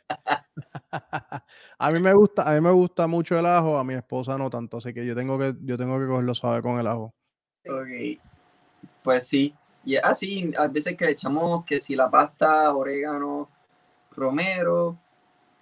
a 1.80 1.91
mí 1.91 1.99
me 1.99 2.13
gusta, 2.13 2.49
a 2.49 2.53
mí 2.53 2.61
me 2.61 2.71
gusta 2.71 3.07
mucho 3.07 3.38
el 3.38 3.45
ajo, 3.45 3.78
a 3.78 3.84
mi 3.84 3.93
esposa 3.93 4.38
no 4.38 4.49
tanto, 4.49 4.78
así 4.78 4.93
que 4.93 5.05
yo 5.05 5.15
tengo 5.15 5.38
que, 5.38 5.53
yo 5.61 5.78
tengo 5.78 5.99
que 5.99 6.07
cogerlo 6.07 6.34
suave 6.34 6.61
con 6.61 6.80
el 6.80 6.88
ajo. 6.88 7.13
Ok. 7.67 8.19
Pues 9.03 9.28
sí. 9.28 9.53
Y 9.86 9.97
así, 9.97 10.51
a 10.57 10.67
veces 10.67 10.95
que 10.95 11.05
le 11.05 11.11
echamos 11.11 11.65
que 11.65 11.80
si 11.80 11.95
la 11.95 12.09
pasta, 12.09 12.74
orégano, 12.74 13.49
romero, 14.11 14.97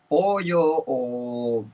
pollo 0.08 0.62
o 0.62 1.66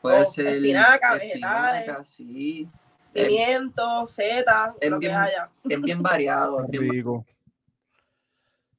puede 0.00 0.26
ser 0.26 0.46
espinaca, 0.48 1.14
vegetales, 1.14 2.08
sí. 2.08 2.68
pimiento, 3.12 4.08
seta, 4.08 4.74
lo 4.80 4.98
que 4.98 5.12
haya. 5.12 5.50
Es 5.68 5.80
bien 5.80 6.02
variado. 6.02 6.66
rico. 6.68 7.24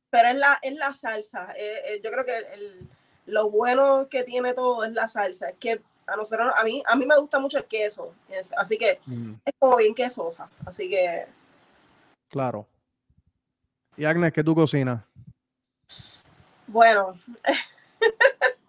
Pero 0.10 0.30
es 0.30 0.36
la, 0.36 0.60
es 0.62 0.74
la 0.74 0.94
salsa. 0.94 1.54
Eh, 1.58 1.82
eh, 1.86 2.02
yo 2.04 2.12
creo 2.12 2.26
que 2.26 2.38
el, 2.38 2.90
lo 3.28 3.50
bueno 3.50 4.08
que 4.10 4.24
tiene 4.24 4.54
todo 4.54 4.84
es 4.84 4.92
la 4.92 5.08
salsa. 5.08 5.50
Es 5.50 5.56
que 5.58 5.82
a 6.08 6.16
nosotros, 6.16 6.54
a 6.58 6.64
mí, 6.64 6.82
a 6.86 6.96
mí 6.96 7.06
me 7.06 7.18
gusta 7.18 7.40
mucho 7.40 7.60
el 7.60 7.66
queso. 7.66 8.14
así 8.58 8.78
que 8.78 9.00
mm. 9.06 9.34
es 9.46 9.54
como 9.60 9.78
bien 9.78 9.94
quesosa. 9.94 10.50
Así 10.66 10.90
que. 10.90 11.28
Claro. 12.30 12.68
Y 13.96 14.06
Agnes, 14.06 14.34
¿qué 14.34 14.44
tú 14.44 14.56
cocinas? 14.56 15.04
Bueno. 16.68 17.14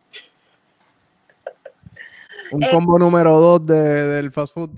Un 2.52 2.60
combo 2.72 2.98
número 2.98 3.38
dos 3.38 3.64
de, 3.64 3.76
del 3.76 4.32
fast 4.32 4.54
food. 4.54 4.70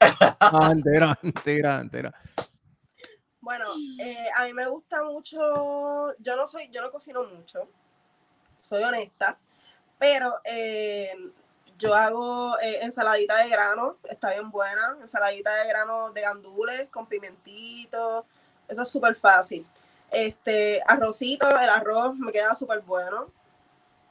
ah, 0.40 0.70
entera, 0.72 1.18
entera, 1.22 1.80
entera. 1.80 2.14
Bueno, 3.44 3.66
eh, 4.00 4.26
a 4.34 4.44
mí 4.46 4.54
me 4.54 4.66
gusta 4.66 5.04
mucho, 5.04 6.16
yo 6.18 6.36
no 6.36 6.48
soy, 6.48 6.68
yo 6.70 6.80
no 6.80 6.90
cocino 6.90 7.24
mucho, 7.24 7.68
soy 8.60 8.82
honesta, 8.82 9.38
pero 9.98 10.40
eh, 10.44 11.14
yo 11.78 11.94
hago 11.94 12.58
eh, 12.60 12.78
ensaladita 12.82 13.36
de 13.36 13.50
grano, 13.50 13.98
está 14.08 14.30
bien 14.30 14.50
buena, 14.50 14.96
ensaladita 15.02 15.54
de 15.56 15.68
grano 15.68 16.10
de 16.12 16.22
gandules 16.22 16.88
con 16.88 17.06
pimentito, 17.06 18.24
eso 18.66 18.82
es 18.82 18.88
súper 18.88 19.14
fácil. 19.14 19.66
Este, 20.10 20.80
arrocito, 20.86 21.48
el 21.50 21.68
arroz 21.68 22.16
me 22.16 22.32
queda 22.32 22.54
súper 22.54 22.80
bueno. 22.80 23.30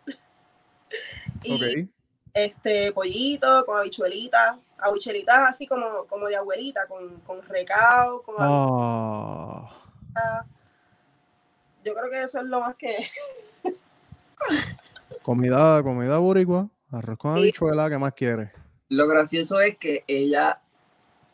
y 1.44 1.90
este, 2.34 2.92
pollito 2.92 3.66
con 3.66 3.80
habichuelitas, 3.80 4.58
habichuelitas 4.78 5.50
así 5.50 5.68
como, 5.68 6.06
como 6.08 6.28
de 6.28 6.36
abuelita, 6.36 6.88
con, 6.88 7.20
con 7.22 7.42
recao, 7.44 8.22
con 8.24 8.36
oh. 8.40 9.70
Yo 11.84 11.94
creo 11.94 12.10
que 12.10 12.24
eso 12.24 12.40
es 12.40 12.46
lo 12.46 12.62
más 12.62 12.76
que... 12.76 13.08
comida, 15.24 15.82
comida 15.84 16.18
boricua. 16.18 16.70
Arroz 16.92 17.18
con 17.18 17.38
habichuela, 17.38 17.90
¿qué 17.90 17.98
más 17.98 18.14
quiere? 18.14 18.52
Lo 18.90 19.08
gracioso 19.08 19.60
es 19.60 19.78
que 19.78 20.04
ella, 20.08 20.62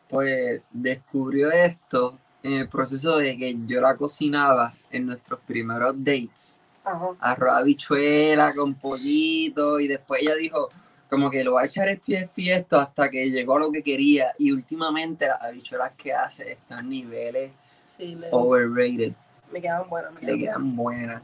pues, 0.07 0.61
descubrió 0.71 1.51
esto 1.51 2.17
en 2.41 2.53
el 2.53 2.69
proceso 2.69 3.17
de 3.17 3.37
que 3.37 3.57
yo 3.67 3.81
la 3.81 3.97
cocinaba 3.97 4.73
en 4.89 5.07
nuestros 5.07 5.39
primeros 5.41 5.93
dates. 5.97 6.61
Arroz 7.19 7.53
habichuela 7.53 8.53
con 8.55 8.73
pollito 8.75 9.79
y 9.79 9.87
después 9.87 10.21
ella 10.21 10.35
dijo 10.35 10.69
como 11.09 11.29
que 11.29 11.43
lo 11.43 11.53
va 11.53 11.61
a 11.61 11.65
echar 11.65 11.87
esto 11.87 12.11
y 12.11 12.15
esto 12.15 12.41
y 12.41 12.49
esto 12.51 12.77
hasta 12.77 13.09
que 13.09 13.31
llegó 13.31 13.57
a 13.57 13.61
lo 13.61 13.71
que 13.71 13.81
quería 13.81 14.31
y 14.37 14.51
últimamente 14.51 15.27
las 15.27 15.41
habichuelas 15.41 15.93
que 15.97 16.13
hace 16.13 16.53
están 16.53 16.79
a 16.79 16.81
niveles 16.83 17.51
overrated. 18.31 19.13
Me 19.51 19.59
quedan 19.59 19.89
buenas. 19.89 20.13
Me 20.13 20.21
le 20.21 20.37
quedan 20.37 20.75
buenas. 20.75 21.23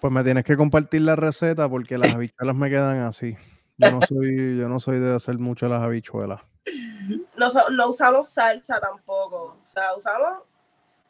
Pues 0.00 0.12
me 0.12 0.24
tienes 0.24 0.44
que 0.44 0.56
compartir 0.56 1.02
la 1.02 1.14
receta 1.14 1.68
porque 1.68 1.98
las 1.98 2.14
habichuelas 2.14 2.56
me 2.56 2.70
quedan 2.70 3.00
así. 3.02 3.36
Yo 3.76 3.90
no 3.90 4.00
soy, 4.02 4.58
yo 4.58 4.68
no 4.68 4.80
soy 4.80 4.98
de 5.00 5.14
hacer 5.14 5.38
mucho 5.38 5.68
las 5.68 5.82
habichuelas. 5.82 6.40
No, 7.36 7.48
no 7.70 7.88
usamos 7.90 8.30
salsa 8.30 8.80
tampoco. 8.80 9.58
O 9.62 9.66
sea, 9.66 9.94
usamos 9.94 10.38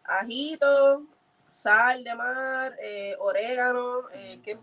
ajito, 0.05 1.05
sal 1.47 2.03
de 2.03 2.15
mar, 2.15 2.73
eh, 2.83 3.15
orégano, 3.21 4.11
eh, 4.15 4.59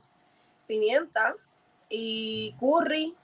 pimienta 0.68 1.36
y 1.90 2.56
curry 2.60 3.16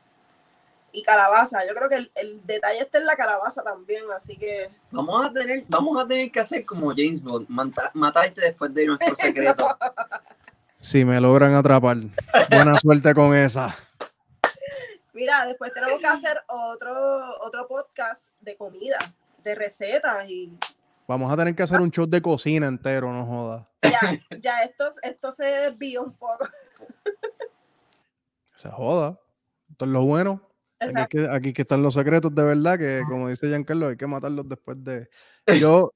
y 0.95 1.03
calabaza. 1.03 1.59
Yo 1.67 1.75
creo 1.75 1.89
que 1.89 1.95
el, 1.95 2.11
el, 2.15 2.45
detalle 2.45 2.79
está 2.79 2.97
en 2.97 3.05
la 3.05 3.15
calabaza 3.15 3.61
también, 3.63 4.03
así 4.15 4.37
que. 4.37 4.69
Vamos 4.91 5.25
a 5.25 5.31
tener, 5.31 5.63
vamos 5.67 6.03
a 6.03 6.07
tener 6.07 6.31
que 6.31 6.39
hacer 6.39 6.65
como 6.65 6.89
James 6.89 7.21
Bond, 7.21 7.47
matarte 7.93 8.41
después 8.41 8.73
de 8.73 8.85
nuestro 8.85 9.15
secreto. 9.15 9.67
Si 10.77 11.03
me 11.03 11.19
logran 11.19 11.53
atrapar. 11.53 11.97
Buena 12.49 12.77
suerte 12.79 13.13
con 13.13 13.35
esa. 13.35 13.75
Mira, 15.13 15.45
después 15.45 15.73
tenemos 15.73 15.99
que 15.99 16.07
hacer 16.07 16.37
otro, 16.47 17.41
otro 17.41 17.67
podcast 17.67 18.27
de 18.41 18.57
comida, 18.57 18.97
de 19.43 19.55
recetas 19.55 20.29
y. 20.29 20.57
Vamos 21.07 21.31
a 21.31 21.37
tener 21.37 21.55
que 21.55 21.63
hacer 21.63 21.81
un 21.81 21.91
show 21.91 22.07
de 22.07 22.21
cocina 22.21 22.67
entero, 22.67 23.13
no 23.13 23.25
joda. 23.25 23.69
Ya, 23.83 24.19
ya 24.39 24.63
esto, 24.63 24.89
esto 25.03 25.31
se 25.31 25.45
desvió 25.45 26.03
un 26.03 26.13
poco. 26.13 26.47
Se 28.55 28.69
joda. 28.69 29.19
Esto 29.69 29.85
es 29.85 29.91
lo 29.91 30.05
bueno. 30.05 30.49
Aquí 30.79 31.17
que, 31.17 31.27
aquí 31.29 31.53
que 31.53 31.61
están 31.61 31.81
los 31.81 31.93
secretos 31.93 32.33
de 32.35 32.43
verdad, 32.43 32.77
que 32.77 33.01
como 33.09 33.29
dice 33.29 33.47
Giancarlo, 33.47 33.87
hay 33.87 33.97
que 33.97 34.07
matarlos 34.07 34.47
después 34.47 34.83
de. 34.83 35.09
Yo, 35.73 35.93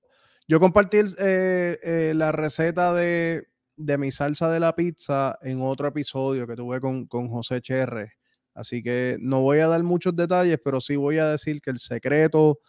yo 0.48 0.60
compartí 0.60 0.98
eh, 0.98 1.80
eh, 1.84 2.14
la 2.16 2.32
receta 2.32 2.94
de, 2.94 3.48
de 3.76 3.98
mi 3.98 4.12
salsa 4.12 4.50
de 4.50 4.60
la 4.60 4.76
pizza 4.76 5.38
en 5.42 5.62
otro 5.62 5.88
episodio 5.88 6.48
que 6.48 6.56
tuve 6.56 6.82
con, 6.82 7.06
con 7.08 7.30
José 7.30 7.62
Cherre. 7.62 8.14
Así 8.54 8.82
que 8.82 9.18
no 9.22 9.42
voy 9.42 9.60
a 9.60 9.68
dar 9.68 9.84
muchos 9.84 10.16
detalles, 10.16 10.60
pero 10.64 10.82
sí 10.82 10.96
voy 10.96 11.18
a 11.18 11.28
decir 11.28 11.62
que 11.62 11.70
el 11.72 11.80
secreto, 11.80 12.60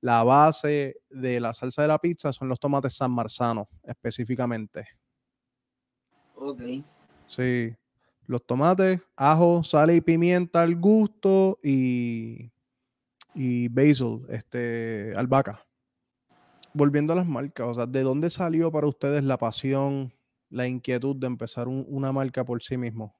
la 0.00 0.22
base 0.24 0.96
de 1.08 1.40
la 1.40 1.54
salsa 1.54 1.82
de 1.82 1.88
la 1.88 1.98
pizza 1.98 2.32
son 2.32 2.48
los 2.48 2.60
tomates 2.60 2.96
San 2.96 3.12
Marzano, 3.12 3.68
específicamente. 3.82 4.86
Ok. 6.34 6.62
Sí. 7.26 7.74
Los 8.28 8.44
tomates, 8.44 9.00
ajo, 9.16 9.64
sal 9.64 9.90
y 9.90 10.02
pimienta 10.02 10.60
al 10.60 10.76
gusto 10.76 11.58
y, 11.62 12.52
y 13.34 13.68
basil, 13.68 14.26
este, 14.28 15.14
albahaca. 15.16 15.64
Volviendo 16.74 17.14
a 17.14 17.16
las 17.16 17.26
marcas, 17.26 17.66
o 17.68 17.74
sea, 17.74 17.86
¿de 17.86 18.02
dónde 18.02 18.28
salió 18.28 18.70
para 18.70 18.86
ustedes 18.86 19.24
la 19.24 19.38
pasión 19.38 20.12
la 20.50 20.66
inquietud 20.66 21.16
de 21.16 21.26
empezar 21.26 21.68
una 21.68 22.12
marca 22.12 22.44
por 22.44 22.62
sí 22.62 22.76
mismo? 22.76 23.14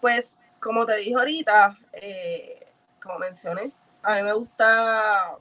Pues, 0.00 0.36
como 0.58 0.84
te 0.84 0.96
dije 0.96 1.14
ahorita, 1.14 1.78
eh, 1.92 2.66
como 3.00 3.20
mencioné, 3.20 3.70
a 4.02 4.16
mí 4.16 4.22
me 4.24 4.32
gusta, 4.32 5.36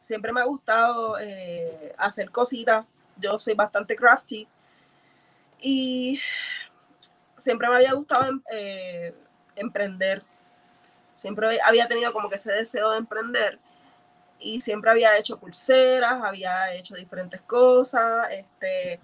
siempre 0.00 0.32
me 0.32 0.40
ha 0.40 0.44
gustado 0.44 1.18
eh, 1.20 1.94
hacer 1.98 2.30
cositas. 2.30 2.86
Yo 3.16 3.38
soy 3.38 3.54
bastante 3.54 3.96
crafty 3.96 4.48
y 5.60 6.20
siempre 7.36 7.68
me 7.68 7.76
había 7.76 7.92
gustado 7.92 8.28
em, 8.28 8.42
eh, 8.50 9.14
emprender. 9.56 10.22
Siempre 11.18 11.58
había 11.64 11.86
tenido 11.86 12.12
como 12.12 12.28
que 12.28 12.36
ese 12.36 12.52
deseo 12.52 12.90
de 12.90 12.98
emprender 12.98 13.58
y 14.42 14.60
siempre 14.60 14.90
había 14.90 15.16
hecho 15.16 15.38
pulseras, 15.38 16.22
había 16.22 16.74
hecho 16.74 16.96
diferentes 16.96 17.40
cosas, 17.42 18.26
este, 18.30 18.98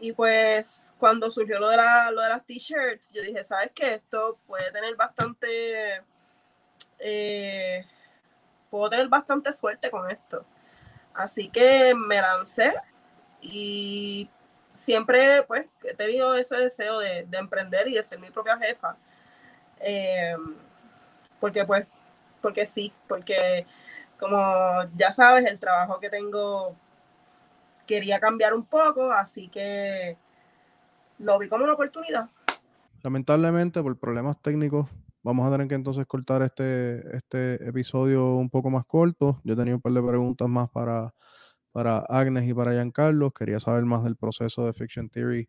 y 0.00 0.12
pues 0.12 0.94
cuando 0.98 1.30
surgió 1.30 1.58
lo 1.60 1.68
de, 1.68 1.76
la, 1.76 2.10
lo 2.10 2.22
de 2.22 2.28
las 2.30 2.44
t-shirts, 2.44 3.12
yo 3.12 3.22
dije, 3.22 3.44
¿sabes 3.44 3.70
qué? 3.74 3.94
Esto 3.94 4.38
puede 4.46 4.72
tener 4.72 4.96
bastante, 4.96 6.02
eh, 6.98 7.86
puedo 8.70 8.90
tener 8.90 9.08
bastante 9.08 9.52
suerte 9.52 9.90
con 9.90 10.10
esto. 10.10 10.44
Así 11.14 11.48
que 11.48 11.94
me 11.94 12.20
lancé 12.20 12.72
y 13.40 14.28
siempre 14.74 15.42
pues 15.46 15.66
he 15.84 15.94
tenido 15.94 16.34
ese 16.34 16.56
deseo 16.56 16.98
de, 16.98 17.26
emprender 17.32 17.88
y 17.88 17.94
de 17.94 18.04
ser 18.04 18.18
mi 18.18 18.30
propia 18.30 18.58
jefa. 18.58 18.96
Eh, 19.80 20.36
porque 21.38 21.64
pues, 21.64 21.86
porque 22.40 22.66
sí, 22.66 22.92
porque 23.08 23.66
como 24.18 24.38
ya 24.96 25.12
sabes, 25.12 25.46
el 25.46 25.58
trabajo 25.58 25.98
que 26.00 26.10
tengo 26.10 26.76
quería 27.86 28.20
cambiar 28.20 28.54
un 28.54 28.64
poco, 28.64 29.10
así 29.10 29.48
que 29.48 30.16
lo 31.18 31.38
vi 31.38 31.48
como 31.48 31.64
una 31.64 31.72
oportunidad. 31.72 32.28
Lamentablemente, 33.02 33.82
por 33.82 33.98
problemas 33.98 34.40
técnicos, 34.40 34.86
vamos 35.22 35.48
a 35.48 35.50
tener 35.50 35.68
que 35.68 35.74
entonces 35.74 36.06
cortar 36.06 36.42
este, 36.42 37.16
este 37.16 37.54
episodio 37.66 38.34
un 38.34 38.50
poco 38.50 38.70
más 38.70 38.84
corto. 38.86 39.40
Yo 39.42 39.56
tenía 39.56 39.74
un 39.74 39.80
par 39.80 39.92
de 39.92 40.02
preguntas 40.02 40.48
más 40.48 40.68
para, 40.68 41.12
para 41.72 41.98
Agnes 41.98 42.48
y 42.48 42.54
para 42.54 42.72
Giancarlo. 42.72 43.30
Quería 43.30 43.60
saber 43.60 43.84
más 43.84 44.04
del 44.04 44.16
proceso 44.16 44.66
de 44.66 44.72
Fiction 44.72 45.08
Theory 45.08 45.48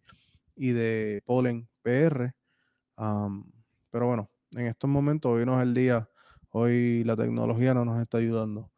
y 0.55 0.71
de 0.71 1.21
Pollen 1.25 1.67
PR. 1.81 2.33
pero 2.95 4.05
bueno, 4.07 4.29
en 4.51 4.67
estos 4.67 4.89
momentos, 4.89 5.31
hoy 5.31 5.45
no 5.45 5.59
es 5.59 5.67
el 5.67 5.73
día, 5.73 6.09
hoy 6.49 7.03
la 7.03 7.15
tecnología 7.15 7.73
no 7.73 7.85
nos 7.85 8.01
está 8.01 8.17
ayudando. 8.17 8.71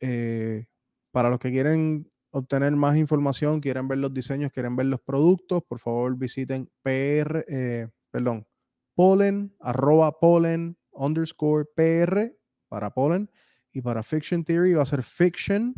Eh, 0.00 0.66
para 1.10 1.30
los 1.30 1.38
que 1.38 1.50
quieren 1.50 2.10
obtener 2.30 2.72
más 2.76 2.96
información, 2.96 3.60
quieren 3.60 3.88
ver 3.88 3.98
los 3.98 4.12
diseños, 4.12 4.52
quieren 4.52 4.76
ver 4.76 4.86
los 4.86 5.00
productos, 5.00 5.62
por 5.64 5.78
favor 5.78 6.16
visiten 6.16 6.70
PR, 6.82 7.44
eh, 7.48 7.88
perdón, 8.10 8.46
polen, 8.94 9.54
arroba 9.60 10.18
polen, 10.18 10.76
underscore 10.92 11.64
PR 11.74 12.36
para 12.68 12.90
polen 12.90 13.30
y 13.72 13.80
para 13.80 14.02
fiction 14.02 14.44
theory 14.44 14.74
va 14.74 14.82
a 14.82 14.86
ser 14.86 15.02
fiction 15.02 15.74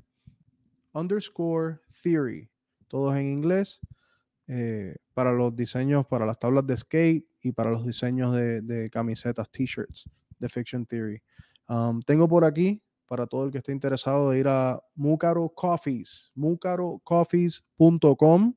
underscore 0.92 1.80
theory, 2.02 2.50
todos 2.88 3.16
en 3.16 3.26
inglés, 3.26 3.80
eh, 4.46 4.96
para 5.14 5.32
los 5.32 5.54
diseños, 5.54 6.06
para 6.06 6.26
las 6.26 6.38
tablas 6.38 6.66
de 6.66 6.76
skate 6.76 7.26
y 7.42 7.52
para 7.52 7.70
los 7.70 7.86
diseños 7.86 8.34
de, 8.34 8.90
camisetas, 8.92 9.50
t-shirts 9.50 10.08
de 10.38 10.48
fiction 10.48 10.86
theory. 10.86 11.22
Um, 11.68 12.00
tengo 12.02 12.26
por 12.26 12.44
aquí 12.44 12.82
para 13.06 13.26
todo 13.26 13.44
el 13.44 13.50
que 13.50 13.58
esté 13.58 13.72
interesado 13.72 14.30
de 14.30 14.38
ir 14.38 14.48
a 14.48 14.82
Mucaro 14.94 15.48
Coffees, 15.50 16.32
mucarocoffees.com. 16.34 18.54